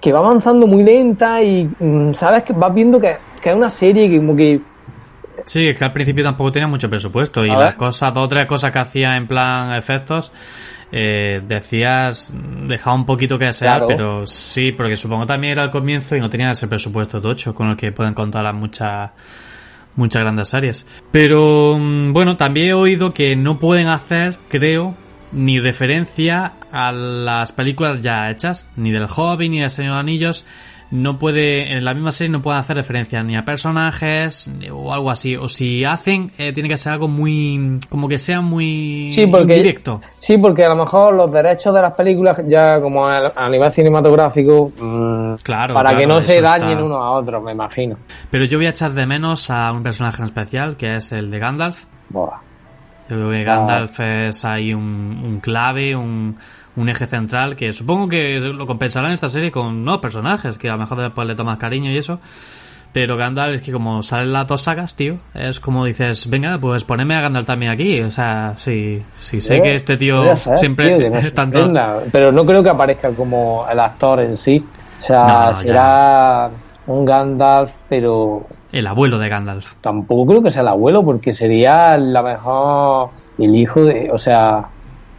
que 0.00 0.12
va 0.12 0.20
avanzando 0.20 0.66
muy 0.66 0.84
lenta 0.84 1.42
y 1.42 1.68
mm, 1.78 2.14
sabes 2.14 2.44
que 2.44 2.52
vas 2.52 2.72
viendo 2.72 3.00
que, 3.00 3.16
que 3.42 3.50
es 3.50 3.56
una 3.56 3.70
serie 3.70 4.08
que 4.08 4.18
como 4.18 4.36
que 4.36 4.60
Sí, 5.44 5.66
es 5.66 5.78
que 5.78 5.84
al 5.84 5.92
principio 5.92 6.22
tampoco 6.24 6.52
tenía 6.52 6.68
mucho 6.68 6.90
presupuesto 6.90 7.44
y 7.44 7.48
las 7.50 7.74
cosas, 7.74 8.12
dos 8.12 8.24
o 8.24 8.28
tres 8.28 8.44
cosas 8.44 8.70
que 8.70 8.78
hacía 8.80 9.16
en 9.16 9.26
plan 9.26 9.72
efectos, 9.76 10.30
eh, 10.92 11.40
decías, 11.46 12.34
dejaba 12.66 12.96
un 12.96 13.06
poquito 13.06 13.38
que 13.38 13.46
desear, 13.46 13.78
Claro. 13.78 13.86
pero 13.88 14.26
sí, 14.26 14.72
porque 14.72 14.96
supongo 14.96 15.24
también 15.26 15.52
era 15.52 15.62
al 15.62 15.70
comienzo 15.70 16.16
y 16.16 16.20
no 16.20 16.28
tenía 16.28 16.50
ese 16.50 16.68
presupuesto 16.68 17.20
tocho 17.20 17.54
con 17.54 17.70
el 17.70 17.76
que 17.76 17.92
pueden 17.92 18.14
contar 18.14 18.44
a 18.46 18.52
muchas 18.52 19.10
muchas 19.96 20.22
grandes 20.22 20.48
series. 20.48 20.86
Pero 21.10 21.76
mm, 21.78 22.12
bueno, 22.12 22.36
también 22.36 22.68
he 22.68 22.74
oído 22.74 23.12
que 23.14 23.34
no 23.34 23.58
pueden 23.58 23.88
hacer, 23.88 24.36
creo, 24.48 24.94
ni 25.32 25.60
referencia 25.60 26.52
a 26.72 26.92
las 26.92 27.52
películas 27.52 28.00
ya 28.00 28.30
hechas, 28.30 28.66
ni 28.76 28.90
del 28.90 29.06
Hobbit 29.14 29.50
ni 29.50 29.60
del 29.60 29.70
Señor 29.70 29.90
de 29.92 29.96
los 29.96 30.00
Anillos. 30.00 30.46
No 30.90 31.18
puede, 31.18 31.70
en 31.76 31.84
la 31.84 31.92
misma 31.92 32.10
serie 32.12 32.30
no 32.32 32.40
pueden 32.40 32.60
hacer 32.60 32.74
referencia 32.76 33.22
ni 33.22 33.36
a 33.36 33.44
personajes 33.44 34.48
ni- 34.48 34.70
o 34.70 34.90
algo 34.94 35.10
así. 35.10 35.36
O 35.36 35.46
si 35.46 35.84
hacen, 35.84 36.32
eh, 36.38 36.50
tiene 36.54 36.66
que 36.70 36.78
ser 36.78 36.94
algo 36.94 37.08
muy, 37.08 37.78
como 37.90 38.08
que 38.08 38.16
sea 38.16 38.40
muy 38.40 39.10
Sí, 39.10 39.26
porque- 39.26 39.42
indirecto. 39.56 40.00
sí, 40.18 40.38
porque 40.38 40.64
a 40.64 40.70
lo 40.70 40.76
mejor 40.76 41.12
los 41.12 41.30
derechos 41.30 41.74
de 41.74 41.82
las 41.82 41.92
películas 41.94 42.40
ya 42.48 42.80
como 42.80 43.06
a, 43.06 43.48
nivel 43.50 43.70
cinematográfico 43.70 44.72
mm, 44.80 45.34
Claro, 45.42 45.74
para 45.74 45.94
que 45.94 46.06
no 46.06 46.22
se 46.22 46.38
eso 46.38 46.46
está- 46.46 46.58
dañen 46.58 46.82
unos 46.82 46.98
a 46.98 47.10
otros, 47.10 47.42
me 47.42 47.52
imagino. 47.52 47.96
Pero 48.30 48.46
yo 48.46 48.56
voy 48.56 48.66
a 48.66 48.70
echar 48.70 48.92
de 48.92 49.04
menos 49.04 49.50
a 49.50 49.70
un 49.72 49.82
personaje 49.82 50.22
en 50.22 50.24
especial, 50.24 50.76
que 50.78 50.96
es 50.96 51.12
el 51.12 51.30
de 51.30 51.38
Gandalf. 51.38 51.84
Yo 53.08 53.16
creo 53.16 53.30
que 53.30 53.44
Gandalf 53.44 54.00
es 54.00 54.44
ahí 54.44 54.74
un, 54.74 55.20
un 55.24 55.40
clave, 55.40 55.96
un, 55.96 56.36
un 56.76 56.88
eje 56.88 57.06
central 57.06 57.56
que 57.56 57.72
supongo 57.72 58.08
que 58.08 58.38
lo 58.40 58.66
compensarán 58.66 59.10
en 59.10 59.14
esta 59.14 59.28
serie 59.28 59.50
con 59.50 59.84
nuevos 59.84 60.00
personajes, 60.02 60.58
que 60.58 60.68
a 60.68 60.72
lo 60.72 60.78
mejor 60.78 61.00
después 61.00 61.26
le 61.26 61.34
tomas 61.34 61.58
cariño 61.58 61.90
y 61.90 61.96
eso. 61.98 62.20
Pero 62.90 63.16
Gandalf 63.18 63.56
es 63.56 63.60
que 63.60 63.70
como 63.70 64.02
salen 64.02 64.32
las 64.32 64.46
dos 64.46 64.62
sagas, 64.62 64.94
tío, 64.94 65.16
es 65.34 65.60
como 65.60 65.84
dices, 65.84 66.28
venga, 66.30 66.56
pues 66.58 66.84
poneme 66.84 67.14
a 67.16 67.20
Gandalf 67.20 67.46
también 67.46 67.70
aquí. 67.70 68.00
O 68.00 68.10
sea, 68.10 68.54
sí, 68.56 69.02
sí 69.20 69.40
sé 69.42 69.58
Eh, 69.58 69.62
que 69.62 69.74
este 69.74 69.96
tío 69.98 70.34
siempre 70.56 70.96
tío, 70.96 71.14
es 71.18 71.34
tanto... 71.34 71.70
Pero 72.10 72.32
no 72.32 72.46
creo 72.46 72.62
que 72.62 72.70
aparezca 72.70 73.10
como 73.10 73.66
el 73.70 73.78
actor 73.78 74.20
en 74.20 74.36
sí. 74.36 74.64
O 74.98 75.02
sea, 75.02 75.46
No, 75.48 75.54
será 75.54 76.50
un 76.86 77.04
Gandalf, 77.04 77.72
pero 77.90 78.46
el 78.72 78.86
abuelo 78.86 79.18
de 79.18 79.28
Gandalf. 79.28 79.74
Tampoco 79.80 80.26
creo 80.26 80.42
que 80.42 80.50
sea 80.50 80.62
el 80.62 80.68
abuelo, 80.68 81.04
porque 81.04 81.32
sería 81.32 81.98
la 81.98 82.22
mejor. 82.22 83.10
El 83.38 83.56
hijo 83.56 83.84
de. 83.84 84.10
O 84.12 84.18
sea, 84.18 84.68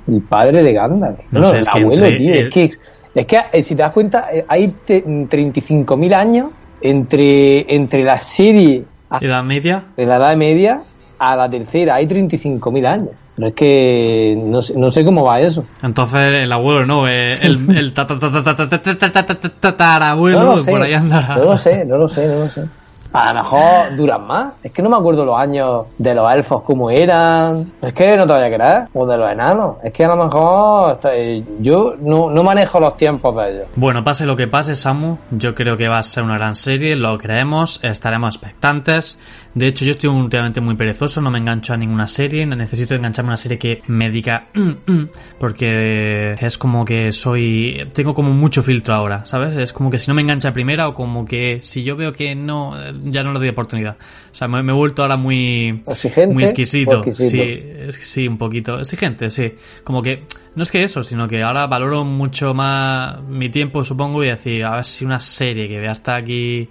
el 0.07 0.21
padre 0.21 0.63
de 0.63 0.73
Gandalf. 0.73 1.19
No, 1.31 1.39
no 1.39 1.45
sé, 1.45 1.59
el 1.59 1.67
abuelo, 1.67 2.07
tío. 2.15 2.33
El... 2.33 2.45
Es 2.45 2.49
que, 2.49 2.69
es 3.15 3.25
que 3.25 3.63
si 3.63 3.75
te 3.75 3.81
das 3.81 3.91
cuenta, 3.91 4.27
hay 4.47 4.71
35.000 4.85 6.13
años 6.13 6.51
entre, 6.81 7.73
entre 7.73 8.03
la 8.03 8.17
serie. 8.17 8.83
¿Edad 9.19 9.43
media? 9.43 9.85
De 9.97 10.05
la 10.05 10.17
Edad 10.17 10.35
Media 10.35 10.83
a 11.17 11.35
la 11.35 11.49
tercera. 11.49 11.95
Hay 11.95 12.05
35.000 12.05 12.85
años. 12.85 13.09
Pero 13.35 13.47
es 13.47 13.55
que 13.55 14.35
no 14.37 14.61
sé, 14.61 14.77
no 14.77 14.91
sé 14.91 15.03
cómo 15.05 15.23
va 15.23 15.39
eso. 15.39 15.63
Entonces 15.81 16.43
el 16.43 16.51
abuelo, 16.51 16.85
¿no? 16.85 17.07
El, 17.07 17.75
el 17.75 17.93
tatarabuelo, 17.93 20.57
por 20.65 20.81
ahí 20.81 20.93
andará. 20.93 21.37
No 21.37 21.45
lo 21.45 21.57
sé, 21.57 21.85
no 21.85 21.97
lo 21.97 22.09
sé, 22.09 22.27
no 22.27 22.39
lo 22.39 22.49
sé. 22.49 22.65
A 23.13 23.33
lo 23.33 23.39
mejor 23.39 23.95
duran 23.95 24.27
más. 24.27 24.53
Es 24.63 24.71
que 24.71 24.81
no 24.81 24.89
me 24.89 24.97
acuerdo 24.97 25.25
los 25.25 25.39
años 25.39 25.87
de 25.97 26.13
los 26.13 26.31
elfos 26.31 26.61
cómo 26.61 26.89
eran. 26.89 27.73
Es 27.81 27.93
que 27.93 28.15
no 28.15 28.27
te 28.27 28.33
vaya 28.33 28.45
a 28.45 28.51
creer. 28.51 28.87
O 28.93 29.05
de 29.05 29.17
los 29.17 29.31
enanos. 29.31 29.77
Es 29.83 29.91
que 29.91 30.05
a 30.05 30.07
lo 30.09 30.23
mejor 30.23 30.99
eh, 31.11 31.43
yo 31.59 31.95
no, 31.99 32.29
no 32.29 32.43
manejo 32.43 32.79
los 32.79 32.95
tiempos 32.97 33.35
de 33.35 33.51
ellos. 33.51 33.67
Bueno, 33.75 34.03
pase 34.03 34.25
lo 34.25 34.35
que 34.35 34.47
pase, 34.47 34.75
Samu, 34.75 35.17
yo 35.31 35.55
creo 35.55 35.77
que 35.77 35.87
va 35.87 35.99
a 35.99 36.03
ser 36.03 36.23
una 36.23 36.37
gran 36.37 36.55
serie, 36.55 36.95
lo 36.95 37.17
creemos, 37.17 37.83
estaremos 37.83 38.35
expectantes. 38.35 39.19
De 39.53 39.67
hecho, 39.67 39.83
yo 39.83 39.91
estoy 39.91 40.09
últimamente 40.09 40.61
muy 40.61 40.75
perezoso, 40.75 41.21
no 41.21 41.31
me 41.31 41.39
engancho 41.39 41.73
a 41.73 41.77
ninguna 41.77 42.07
serie, 42.07 42.45
necesito 42.45 42.93
engancharme 42.93 43.29
a 43.29 43.31
una 43.31 43.37
serie 43.37 43.57
que 43.57 43.79
me 43.87 44.11
diga, 44.11 44.47
"Mm, 44.53 44.91
mm", 44.91 45.09
porque 45.39 46.33
es 46.39 46.57
como 46.57 46.85
que 46.85 47.11
soy, 47.11 47.87
tengo 47.93 48.13
como 48.13 48.31
mucho 48.31 48.61
filtro 48.61 48.93
ahora, 48.93 49.25
¿sabes? 49.25 49.55
Es 49.57 49.73
como 49.73 49.89
que 49.89 49.97
si 49.97 50.09
no 50.09 50.15
me 50.15 50.21
engancha 50.21 50.49
a 50.49 50.53
primera 50.53 50.87
o 50.87 50.93
como 50.93 51.25
que 51.25 51.59
si 51.61 51.83
yo 51.83 51.95
veo 51.95 52.13
que 52.13 52.35
no, 52.35 52.75
ya 53.05 53.23
no 53.23 53.33
le 53.33 53.39
doy 53.39 53.49
oportunidad. 53.49 53.97
O 54.31 54.35
sea, 54.35 54.47
me, 54.47 54.61
me 54.61 54.71
he 54.71 54.75
vuelto 54.75 55.01
ahora 55.01 55.17
muy, 55.17 55.81
Exigente 55.87 56.33
muy 56.33 56.43
exquisito. 56.43 57.03
exquisito. 57.03 57.91
Sí, 57.91 58.01
sí, 58.03 58.27
un 58.27 58.37
poquito. 58.37 58.79
Exigente, 58.79 59.29
sí. 59.31 59.51
Como 59.83 60.03
que, 60.03 60.25
no 60.55 60.61
es 60.63 60.71
que 60.71 60.83
eso, 60.83 61.03
sino 61.03 61.27
que 61.27 61.41
ahora 61.41 61.65
valoro 61.65 62.05
mucho 62.05 62.53
más 62.53 63.19
mi 63.23 63.49
tiempo, 63.49 63.83
supongo, 63.83 64.23
y 64.23 64.27
decir, 64.27 64.63
a 64.63 64.75
ver 64.75 64.85
si 64.85 65.05
una 65.05 65.19
serie 65.19 65.67
que 65.67 65.79
vea 65.79 65.91
hasta 65.91 66.15
aquí 66.15 66.69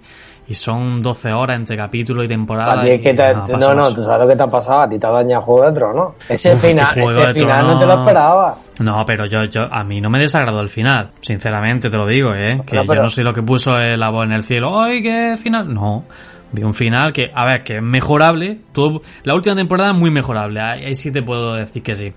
y 0.49 0.53
son 0.55 1.01
12 1.01 1.31
horas 1.31 1.57
entre 1.57 1.77
capítulo 1.77 2.23
y 2.23 2.27
temporada. 2.27 2.83
Y- 2.91 2.99
que 2.99 3.13
te- 3.13 3.33
no, 3.33 3.73
no, 3.75 3.93
tú 3.93 4.01
sabes 4.01 4.21
lo 4.21 4.27
que 4.27 4.35
te 4.35 4.43
ha 4.43 4.47
pasado. 4.47 4.81
A 4.81 4.89
ti 4.89 4.97
te 4.99 5.05
ha 5.07 5.11
dañado 5.11 5.41
Juego 5.43 5.65
de 5.67 5.71
Tronos. 5.73 6.13
Ese 6.27 6.53
Uf, 6.55 6.61
final, 6.61 6.97
ese 6.97 7.33
final 7.33 7.67
no 7.67 7.79
te 7.79 7.85
lo 7.85 7.93
esperaba. 7.99 8.55
No, 8.79 9.05
pero 9.05 9.25
yo, 9.25 9.43
yo, 9.45 9.67
a 9.71 9.83
mí 9.83 10.01
no 10.01 10.09
me 10.09 10.19
desagradó 10.19 10.59
el 10.61 10.69
final, 10.69 11.11
sinceramente 11.21 11.89
te 11.89 11.97
lo 11.97 12.07
digo, 12.07 12.33
¿eh? 12.33 12.61
Que 12.65 12.75
No, 12.77 12.81
pero- 12.83 12.95
yo 12.95 13.03
no 13.03 13.09
soy 13.09 13.23
lo 13.23 13.33
que 13.33 13.43
puso 13.43 13.77
el 13.79 13.99
la 13.99 14.09
voz 14.09 14.25
en 14.25 14.31
el 14.31 14.43
cielo, 14.43 14.81
¡ay, 14.81 15.03
qué 15.03 15.37
final! 15.41 15.73
No, 15.73 16.05
vi 16.51 16.63
un 16.63 16.73
final 16.73 17.13
que, 17.13 17.31
a 17.33 17.45
ver, 17.45 17.63
que 17.63 17.75
es 17.77 17.83
mejorable, 17.83 18.57
todo, 18.73 19.01
la 19.23 19.35
última 19.35 19.55
temporada 19.55 19.91
es 19.91 19.97
muy 19.97 20.09
mejorable, 20.09 20.59
ahí, 20.61 20.85
ahí 20.85 20.95
sí 20.95 21.11
te 21.11 21.21
puedo 21.21 21.53
decir 21.55 21.83
que 21.83 21.93
sí. 21.95 22.11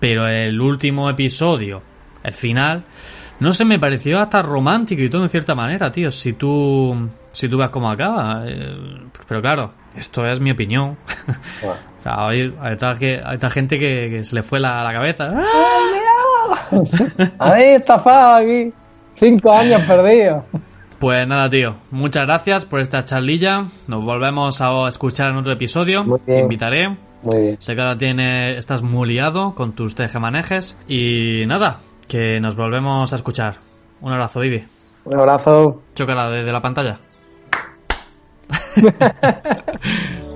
Pero 0.00 0.26
el 0.26 0.58
último 0.60 1.10
episodio, 1.10 1.82
el 2.22 2.34
final, 2.34 2.84
no 3.40 3.52
sé, 3.52 3.64
me 3.64 3.78
pareció 3.78 4.20
hasta 4.20 4.40
romántico 4.40 5.02
y 5.02 5.10
todo 5.10 5.24
en 5.24 5.28
cierta 5.28 5.54
manera, 5.54 5.90
tío, 5.90 6.10
si 6.10 6.34
tú, 6.34 7.08
si 7.34 7.48
tú 7.48 7.58
ves 7.58 7.68
cómo 7.68 7.90
acaba, 7.90 8.42
eh, 8.46 8.74
pero 9.28 9.42
claro, 9.42 9.72
esto 9.96 10.24
es 10.26 10.40
mi 10.40 10.50
opinión. 10.52 10.96
Bueno. 11.62 11.76
O 12.00 12.02
sea, 12.06 12.26
hay, 12.28 12.54
hay 12.60 12.74
otra, 12.74 12.94
que- 12.96 13.18
hay 13.24 13.36
otra 13.36 13.48
gente 13.48 13.78
que, 13.78 14.10
que 14.10 14.24
se 14.24 14.34
le 14.34 14.42
fue 14.42 14.60
la, 14.60 14.84
la 14.84 14.92
cabeza. 14.92 15.30
¡Ah! 15.32 16.68
A 17.38 17.60
estafado 17.60 18.36
aquí. 18.36 18.72
Cinco 19.18 19.50
años 19.52 19.80
perdidos. 19.82 20.44
Pues 20.98 21.26
nada, 21.26 21.48
tío. 21.48 21.76
Muchas 21.90 22.24
gracias 22.26 22.66
por 22.66 22.80
esta 22.80 23.04
charlilla. 23.06 23.64
Nos 23.86 24.04
volvemos 24.04 24.60
a 24.60 24.86
escuchar 24.88 25.30
en 25.30 25.36
otro 25.36 25.52
episodio. 25.54 26.04
Muy 26.04 26.20
Te 26.20 26.40
invitaré. 26.40 26.88
Muy 27.22 27.38
bien. 27.40 27.56
Sé 27.58 27.74
que 27.74 27.80
ahora 27.80 27.96
tiene, 27.96 28.58
estás 28.58 28.82
muy 28.82 29.08
liado 29.08 29.54
con 29.54 29.72
tus 29.72 29.94
tejemanejes. 29.94 30.78
Y 30.86 31.44
nada, 31.46 31.78
que 32.06 32.38
nos 32.38 32.54
volvemos 32.54 33.14
a 33.14 33.16
escuchar. 33.16 33.54
Un 34.02 34.12
abrazo, 34.12 34.40
Vivi. 34.40 34.62
Un 35.06 35.18
abrazo. 35.18 35.80
Chócala 35.94 36.28
desde 36.28 36.52
la 36.52 36.60
pantalla. 36.60 36.98
ha 38.50 38.90
ha 39.00 39.08
ha 39.22 39.30
ha 39.44 39.62
ha 39.62 40.33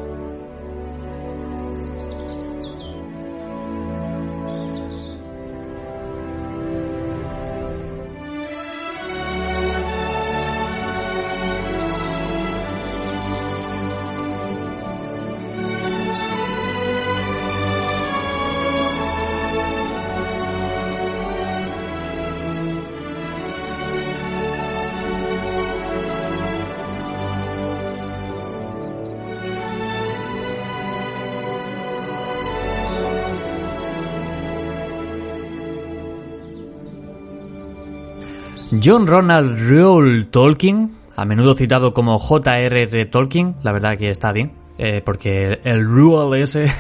John 38.83 39.07
Ronald 39.07 39.59
Reuel 39.59 40.29
Tolkien, 40.29 40.93
a 41.17 41.25
menudo 41.25 41.55
citado 41.55 41.95
como 41.95 42.19
J.R.R. 42.19 43.07
Tolkien, 43.07 43.57
la 43.63 43.73
verdad 43.73 43.97
que 43.97 44.11
está 44.11 44.31
bien, 44.33 44.53
eh, 44.79 45.03
porque 45.05 45.61
el 45.65 45.87
Reuel 45.87 46.41
ese... 46.43 46.71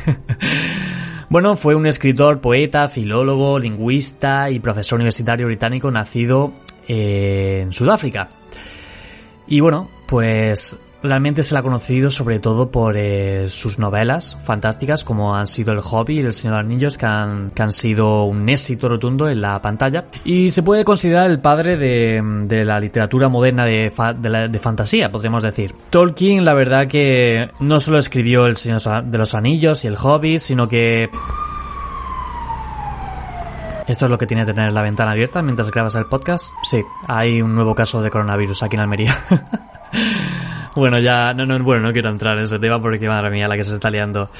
bueno, 1.29 1.57
fue 1.57 1.75
un 1.75 1.87
escritor, 1.87 2.41
poeta, 2.41 2.89
filólogo, 2.89 3.59
lingüista 3.59 4.51
y 4.51 4.61
profesor 4.61 4.97
universitario 4.97 5.47
británico 5.47 5.91
nacido 5.91 6.53
eh, 6.87 7.61
en 7.63 7.73
Sudáfrica. 7.73 8.29
Y 9.47 9.61
bueno, 9.61 9.89
pues 10.07 10.79
realmente 11.03 11.43
se 11.43 11.55
la 11.55 11.61
ha 11.61 11.63
conocido 11.63 12.11
sobre 12.11 12.39
todo 12.39 12.71
por 12.71 12.97
eh, 12.97 13.49
sus 13.49 13.79
novelas 13.79 14.37
fantásticas 14.43 15.05
como 15.05 15.35
han 15.35 15.47
sido 15.47 15.73
El 15.73 15.81
Hobby 15.81 16.17
y 16.17 16.19
El 16.21 16.33
Señor 16.33 16.57
de 16.57 16.63
los 16.63 16.67
Anillos 16.67 16.99
que 16.99 17.07
han, 17.07 17.51
que 17.51 17.63
han 17.63 17.73
sido 17.73 18.25
un 18.25 18.49
éxito 18.49 18.89
rotundo 18.89 19.29
en 19.29 19.41
la 19.41 19.61
pantalla 19.63 20.07
y 20.25 20.51
se 20.51 20.63
puede 20.63 20.85
considerar 20.85 21.31
el 21.31 21.41
padre 21.41 21.77
de, 21.77 22.21
de 22.47 22.65
la 22.65 22.81
literatura 22.81 23.29
moderna 23.29 23.65
de, 23.65 23.93
de 24.51 24.59
fantasía, 24.59 25.11
podríamos 25.11 25.43
decir. 25.43 25.75
Tolkien 25.91 26.45
la 26.45 26.55
verdad 26.55 26.87
que 26.87 27.51
no 27.61 27.81
solo 27.81 27.99
escribió 27.99 28.47
El 28.47 28.57
Señor 28.57 29.05
de 29.05 29.19
los 29.19 29.35
Anillos 29.35 29.85
y 29.85 29.89
El 29.89 29.97
Hobby, 29.97 30.39
sino 30.39 30.69
que 30.69 31.11
¿Esto 33.87 34.05
es 34.05 34.11
lo 34.11 34.19
que 34.19 34.27
tiene 34.27 34.45
que 34.45 34.53
tener 34.53 34.71
la 34.71 34.83
ventana 34.83 35.13
abierta 35.13 35.41
mientras 35.41 35.71
grabas 35.71 35.95
el 35.95 36.05
podcast? 36.05 36.53
Sí, 36.63 36.85
hay 37.07 37.41
un 37.41 37.55
nuevo 37.55 37.75
caso 37.75 38.03
de 38.03 38.11
coronavirus 38.11 38.63
aquí 38.63 38.77
en 38.77 38.81
Almería. 38.83 39.17
bueno, 40.79 40.99
ya, 40.99 41.35
no, 41.35 41.45
no, 41.45 41.63
bueno, 41.63 41.89
no 41.89 41.93
quiero 41.93 42.11
entrar 42.11 42.39
en 42.39 42.45
ese 42.45 42.59
tema 42.59 42.81
porque 42.81 43.07
madre 43.07 43.31
mía 43.31 43.49
la 43.49 43.57
que 43.57 43.65
se 43.65 43.75
está 43.75 43.91
liando. 43.91 44.31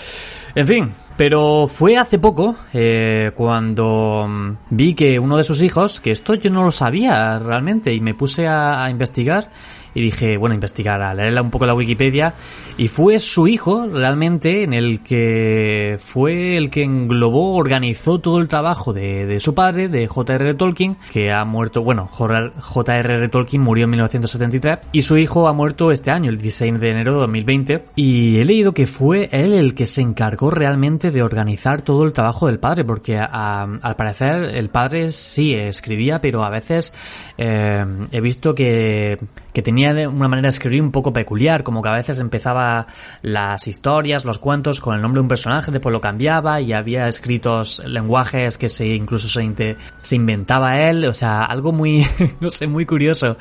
En 0.55 0.67
fin, 0.67 0.93
pero 1.17 1.67
fue 1.69 1.97
hace 1.97 2.19
poco 2.19 2.57
eh, 2.73 3.33
cuando 3.35 4.27
mm, 4.29 4.57
vi 4.71 4.95
que 4.95 5.19
uno 5.19 5.37
de 5.37 5.45
sus 5.45 5.61
hijos, 5.63 6.01
que 6.01 6.11
esto 6.11 6.35
yo 6.35 6.51
no 6.51 6.65
lo 6.65 6.73
sabía 6.73 7.39
realmente 7.39 7.93
y 7.93 8.01
me 8.01 8.15
puse 8.15 8.47
a, 8.47 8.85
a 8.85 8.91
investigar 8.91 9.51
y 9.95 10.01
dije, 10.03 10.37
bueno, 10.37 10.55
investigar, 10.55 11.01
a 11.03 11.15
leer 11.15 11.41
un 11.41 11.51
poco 11.51 11.67
la 11.67 11.75
Wikipedia 11.75 12.35
y 12.77 12.89
fue 12.89 13.19
su 13.19 13.47
hijo 13.49 13.89
realmente 13.89 14.63
en 14.63 14.73
el 14.73 15.01
que 15.01 15.99
fue 16.05 16.57
el 16.57 16.71
que 16.71 16.83
englobó, 16.85 17.55
organizó 17.57 18.19
todo 18.19 18.39
el 18.41 18.49
trabajo 18.49 18.93
de, 18.93 19.27
de 19.27 19.41
su 19.41 19.55
padre, 19.55 19.89
de 19.89 20.07
J.R.R. 20.07 20.55
Tolkien, 20.55 20.97
que 21.13 21.33
ha 21.33 21.45
muerto, 21.45 21.83
bueno, 21.83 22.09
J.R.R. 22.13 23.29
Tolkien 23.29 23.63
murió 23.63 23.85
en 23.85 23.91
1973 23.91 24.79
y 24.93 25.03
su 25.03 25.17
hijo 25.17 25.49
ha 25.49 25.53
muerto 25.53 25.91
este 25.93 26.11
año, 26.11 26.31
el 26.31 26.39
16 26.41 26.81
de 26.81 26.91
enero 26.91 27.15
de 27.15 27.19
2020 27.21 27.85
y 27.97 28.39
he 28.39 28.45
leído 28.45 28.73
que 28.73 28.87
fue 28.87 29.29
él 29.33 29.53
el 29.55 29.75
que 29.75 29.87
se 29.87 30.01
encargó 30.01 30.51
realmente 30.51 31.11
de 31.11 31.23
organizar 31.23 31.83
todo 31.83 32.05
el 32.05 32.13
trabajo 32.13 32.47
del 32.47 32.59
padre 32.59 32.85
porque 32.85 33.19
a- 33.19 33.63
al 33.83 33.97
parecer 33.97 34.35
el 34.55 34.69
padre 34.71 35.13
sí 35.13 35.55
escribía 35.55 36.21
pero 36.21 36.45
a 36.45 36.51
veces 36.51 36.93
eh, 37.37 37.85
he 38.13 38.21
visto 38.21 38.55
que, 38.55 39.19
que 39.53 39.63
tenía 39.63 39.78
de 39.87 40.07
una 40.07 40.29
manera 40.29 40.47
de 40.47 40.51
escribir 40.51 40.83
un 40.83 40.93
poco 40.93 41.13
peculiar 41.13 41.63
como 41.63 41.83
que 41.83 41.89
a 41.89 41.93
veces 41.93 42.19
empezaba 42.19 42.87
las 43.23 43.67
historias, 43.67 44.25
los 44.25 44.39
cuentos 44.39 44.81
con 44.81 44.95
el 44.95 45.03
nombre 45.03 45.19
de 45.19 45.23
un 45.23 45.29
personaje, 45.29 45.71
después 45.71 45.93
lo 45.93 46.01
cambiaba 46.01 46.61
y 46.61 46.73
había 46.73 47.09
escritos 47.09 47.83
lenguajes 47.87 48.59
que 48.59 48.69
se 48.69 48.87
incluso 48.89 49.29
se, 49.29 49.77
se 50.03 50.17
inventaba 50.17 50.81
él, 50.81 51.05
o 51.05 51.15
sea, 51.15 51.41
algo 51.41 51.73
muy, 51.73 52.07
no 52.41 52.51
sé, 52.51 52.67
muy 52.67 52.87
curioso. 52.87 53.37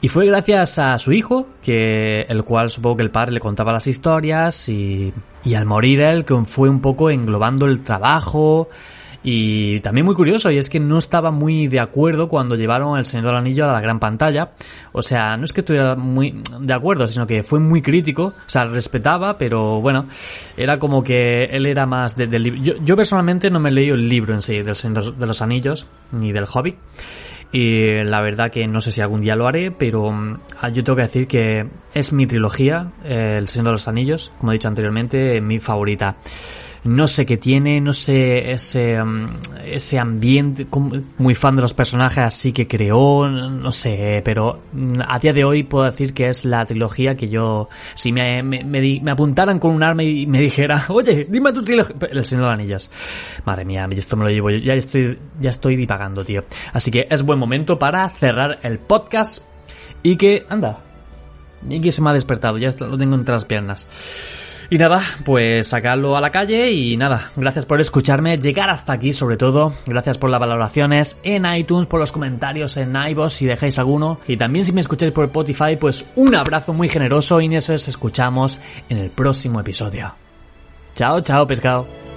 Y 0.00 0.08
fue 0.08 0.26
gracias 0.26 0.80
a 0.80 0.98
su 0.98 1.12
hijo, 1.12 1.46
que 1.62 2.22
el 2.22 2.42
cual 2.42 2.70
supongo 2.70 2.96
que 2.96 3.02
el 3.04 3.12
padre 3.12 3.32
le 3.32 3.40
contaba 3.40 3.72
las 3.72 3.86
historias 3.86 4.68
y, 4.68 5.12
y 5.44 5.54
al 5.54 5.64
morir 5.64 6.00
él 6.00 6.24
fue 6.46 6.68
un 6.68 6.80
poco 6.80 7.08
englobando 7.08 7.66
el 7.66 7.84
trabajo 7.84 8.68
Y 9.24 9.78
también 9.80 10.04
muy 10.04 10.14
curioso, 10.14 10.50
y 10.50 10.58
es 10.58 10.68
que 10.68 10.80
no 10.80 10.98
estaba 10.98 11.30
muy 11.30 11.68
de 11.68 11.78
acuerdo 11.78 12.28
cuando 12.28 12.56
llevaron 12.56 12.98
El 12.98 13.04
Señor 13.04 13.26
del 13.26 13.36
Anillo 13.36 13.68
a 13.68 13.72
la 13.72 13.80
gran 13.80 14.00
pantalla. 14.00 14.50
O 14.92 15.02
sea, 15.02 15.36
no 15.36 15.44
es 15.44 15.52
que 15.52 15.60
estuviera 15.60 15.94
muy 15.94 16.42
de 16.60 16.72
acuerdo, 16.72 17.06
sino 17.06 17.26
que 17.26 17.44
fue 17.44 17.60
muy 17.60 17.82
crítico. 17.82 18.24
O 18.24 18.48
sea, 18.50 18.64
respetaba, 18.64 19.38
pero 19.38 19.80
bueno, 19.80 20.06
era 20.56 20.78
como 20.78 21.04
que 21.04 21.44
él 21.44 21.66
era 21.66 21.86
más 21.86 22.16
del 22.16 22.42
libro. 22.42 22.60
Yo, 22.60 22.74
yo 22.84 22.96
personalmente 22.96 23.48
no 23.48 23.60
me 23.60 23.70
he 23.70 23.72
leído 23.72 23.94
el 23.94 24.08
libro 24.08 24.34
en 24.34 24.42
sí, 24.42 24.60
del 24.62 24.74
Señor 24.74 25.14
de 25.14 25.26
los 25.26 25.40
Anillos, 25.40 25.86
ni 26.10 26.32
del 26.32 26.46
Hobbit. 26.52 26.76
Y 27.52 28.02
la 28.02 28.22
verdad 28.22 28.50
que 28.50 28.66
no 28.66 28.80
sé 28.80 28.90
si 28.92 29.02
algún 29.02 29.20
día 29.20 29.36
lo 29.36 29.46
haré, 29.46 29.70
pero 29.70 30.10
mm, 30.10 30.38
yo 30.72 30.82
tengo 30.82 30.96
que 30.96 31.02
decir 31.02 31.26
que 31.28 31.66
es 31.92 32.12
mi 32.12 32.26
trilogía, 32.26 32.90
eh, 33.04 33.36
El 33.38 33.46
Señor 33.46 33.66
de 33.66 33.72
los 33.72 33.88
Anillos, 33.88 34.32
como 34.38 34.52
he 34.52 34.54
dicho 34.54 34.68
anteriormente, 34.68 35.38
mi 35.42 35.58
favorita 35.58 36.16
no 36.84 37.06
sé 37.06 37.24
qué 37.24 37.36
tiene, 37.36 37.80
no 37.80 37.92
sé 37.92 38.52
ese, 38.52 39.02
mm, 39.02 39.28
ese 39.64 39.98
ambiente, 39.98 40.66
muy 41.18 41.34
fan 41.34 41.56
de 41.56 41.62
los 41.62 41.74
personajes 41.74 42.18
así 42.18 42.52
que 42.52 42.66
creó, 42.66 43.28
no 43.28 43.70
sé, 43.70 44.20
pero 44.24 44.62
mm, 44.72 45.00
a 45.06 45.18
día 45.18 45.32
de 45.32 45.44
hoy 45.44 45.62
puedo 45.62 45.84
decir 45.84 46.12
que 46.12 46.28
es 46.28 46.44
la 46.44 46.66
trilogía 46.66 47.16
que 47.16 47.28
yo, 47.28 47.68
si 47.94 48.10
me, 48.10 48.42
me, 48.42 48.64
me, 48.64 49.10
apuntaran 49.10 49.58
con 49.58 49.72
un 49.72 49.82
arma 49.82 50.02
y 50.02 50.26
me 50.26 50.40
dijera, 50.40 50.82
oye, 50.88 51.26
dime 51.28 51.52
tu 51.52 51.64
trilogía, 51.64 51.94
el 52.10 52.24
Señor 52.24 52.44
de 52.44 52.50
las 52.50 52.58
Anillas. 52.58 52.90
Madre 53.44 53.64
mía, 53.64 53.88
esto 53.92 54.16
me 54.16 54.24
lo 54.24 54.30
llevo, 54.30 54.50
ya 54.50 54.74
estoy, 54.74 55.18
ya 55.40 55.50
estoy 55.50 55.76
divagando, 55.76 56.24
tío. 56.24 56.44
Así 56.72 56.90
que 56.90 57.06
es 57.08 57.22
buen 57.22 57.38
momento 57.38 57.78
para 57.78 58.08
cerrar 58.08 58.58
el 58.62 58.78
podcast 58.78 59.42
y 60.02 60.16
que, 60.16 60.44
anda, 60.48 60.80
Miki 61.62 61.92
se 61.92 62.02
me 62.02 62.10
ha 62.10 62.12
despertado, 62.12 62.58
ya 62.58 62.70
lo 62.80 62.98
tengo 62.98 63.14
entre 63.14 63.34
las 63.34 63.44
piernas. 63.44 63.86
Y 64.72 64.78
nada, 64.78 65.02
pues 65.26 65.66
sacarlo 65.66 66.16
a 66.16 66.20
la 66.22 66.30
calle 66.30 66.70
y 66.70 66.96
nada, 66.96 67.30
gracias 67.36 67.66
por 67.66 67.82
escucharme, 67.82 68.38
llegar 68.38 68.70
hasta 68.70 68.94
aquí 68.94 69.12
sobre 69.12 69.36
todo, 69.36 69.74
gracias 69.84 70.16
por 70.16 70.30
las 70.30 70.40
valoraciones 70.40 71.18
en 71.24 71.44
iTunes, 71.44 71.86
por 71.86 72.00
los 72.00 72.10
comentarios 72.10 72.78
en 72.78 72.96
iVoox 72.96 73.34
si 73.34 73.44
dejáis 73.44 73.78
alguno 73.78 74.18
y 74.26 74.38
también 74.38 74.64
si 74.64 74.72
me 74.72 74.80
escucháis 74.80 75.12
por 75.12 75.26
Spotify, 75.26 75.76
pues 75.78 76.06
un 76.16 76.34
abrazo 76.34 76.72
muy 76.72 76.88
generoso 76.88 77.42
y 77.42 77.48
nos 77.48 77.68
escuchamos 77.68 78.60
en 78.88 78.96
el 78.96 79.10
próximo 79.10 79.60
episodio. 79.60 80.14
Chao, 80.94 81.20
chao 81.20 81.46
pescado. 81.46 82.11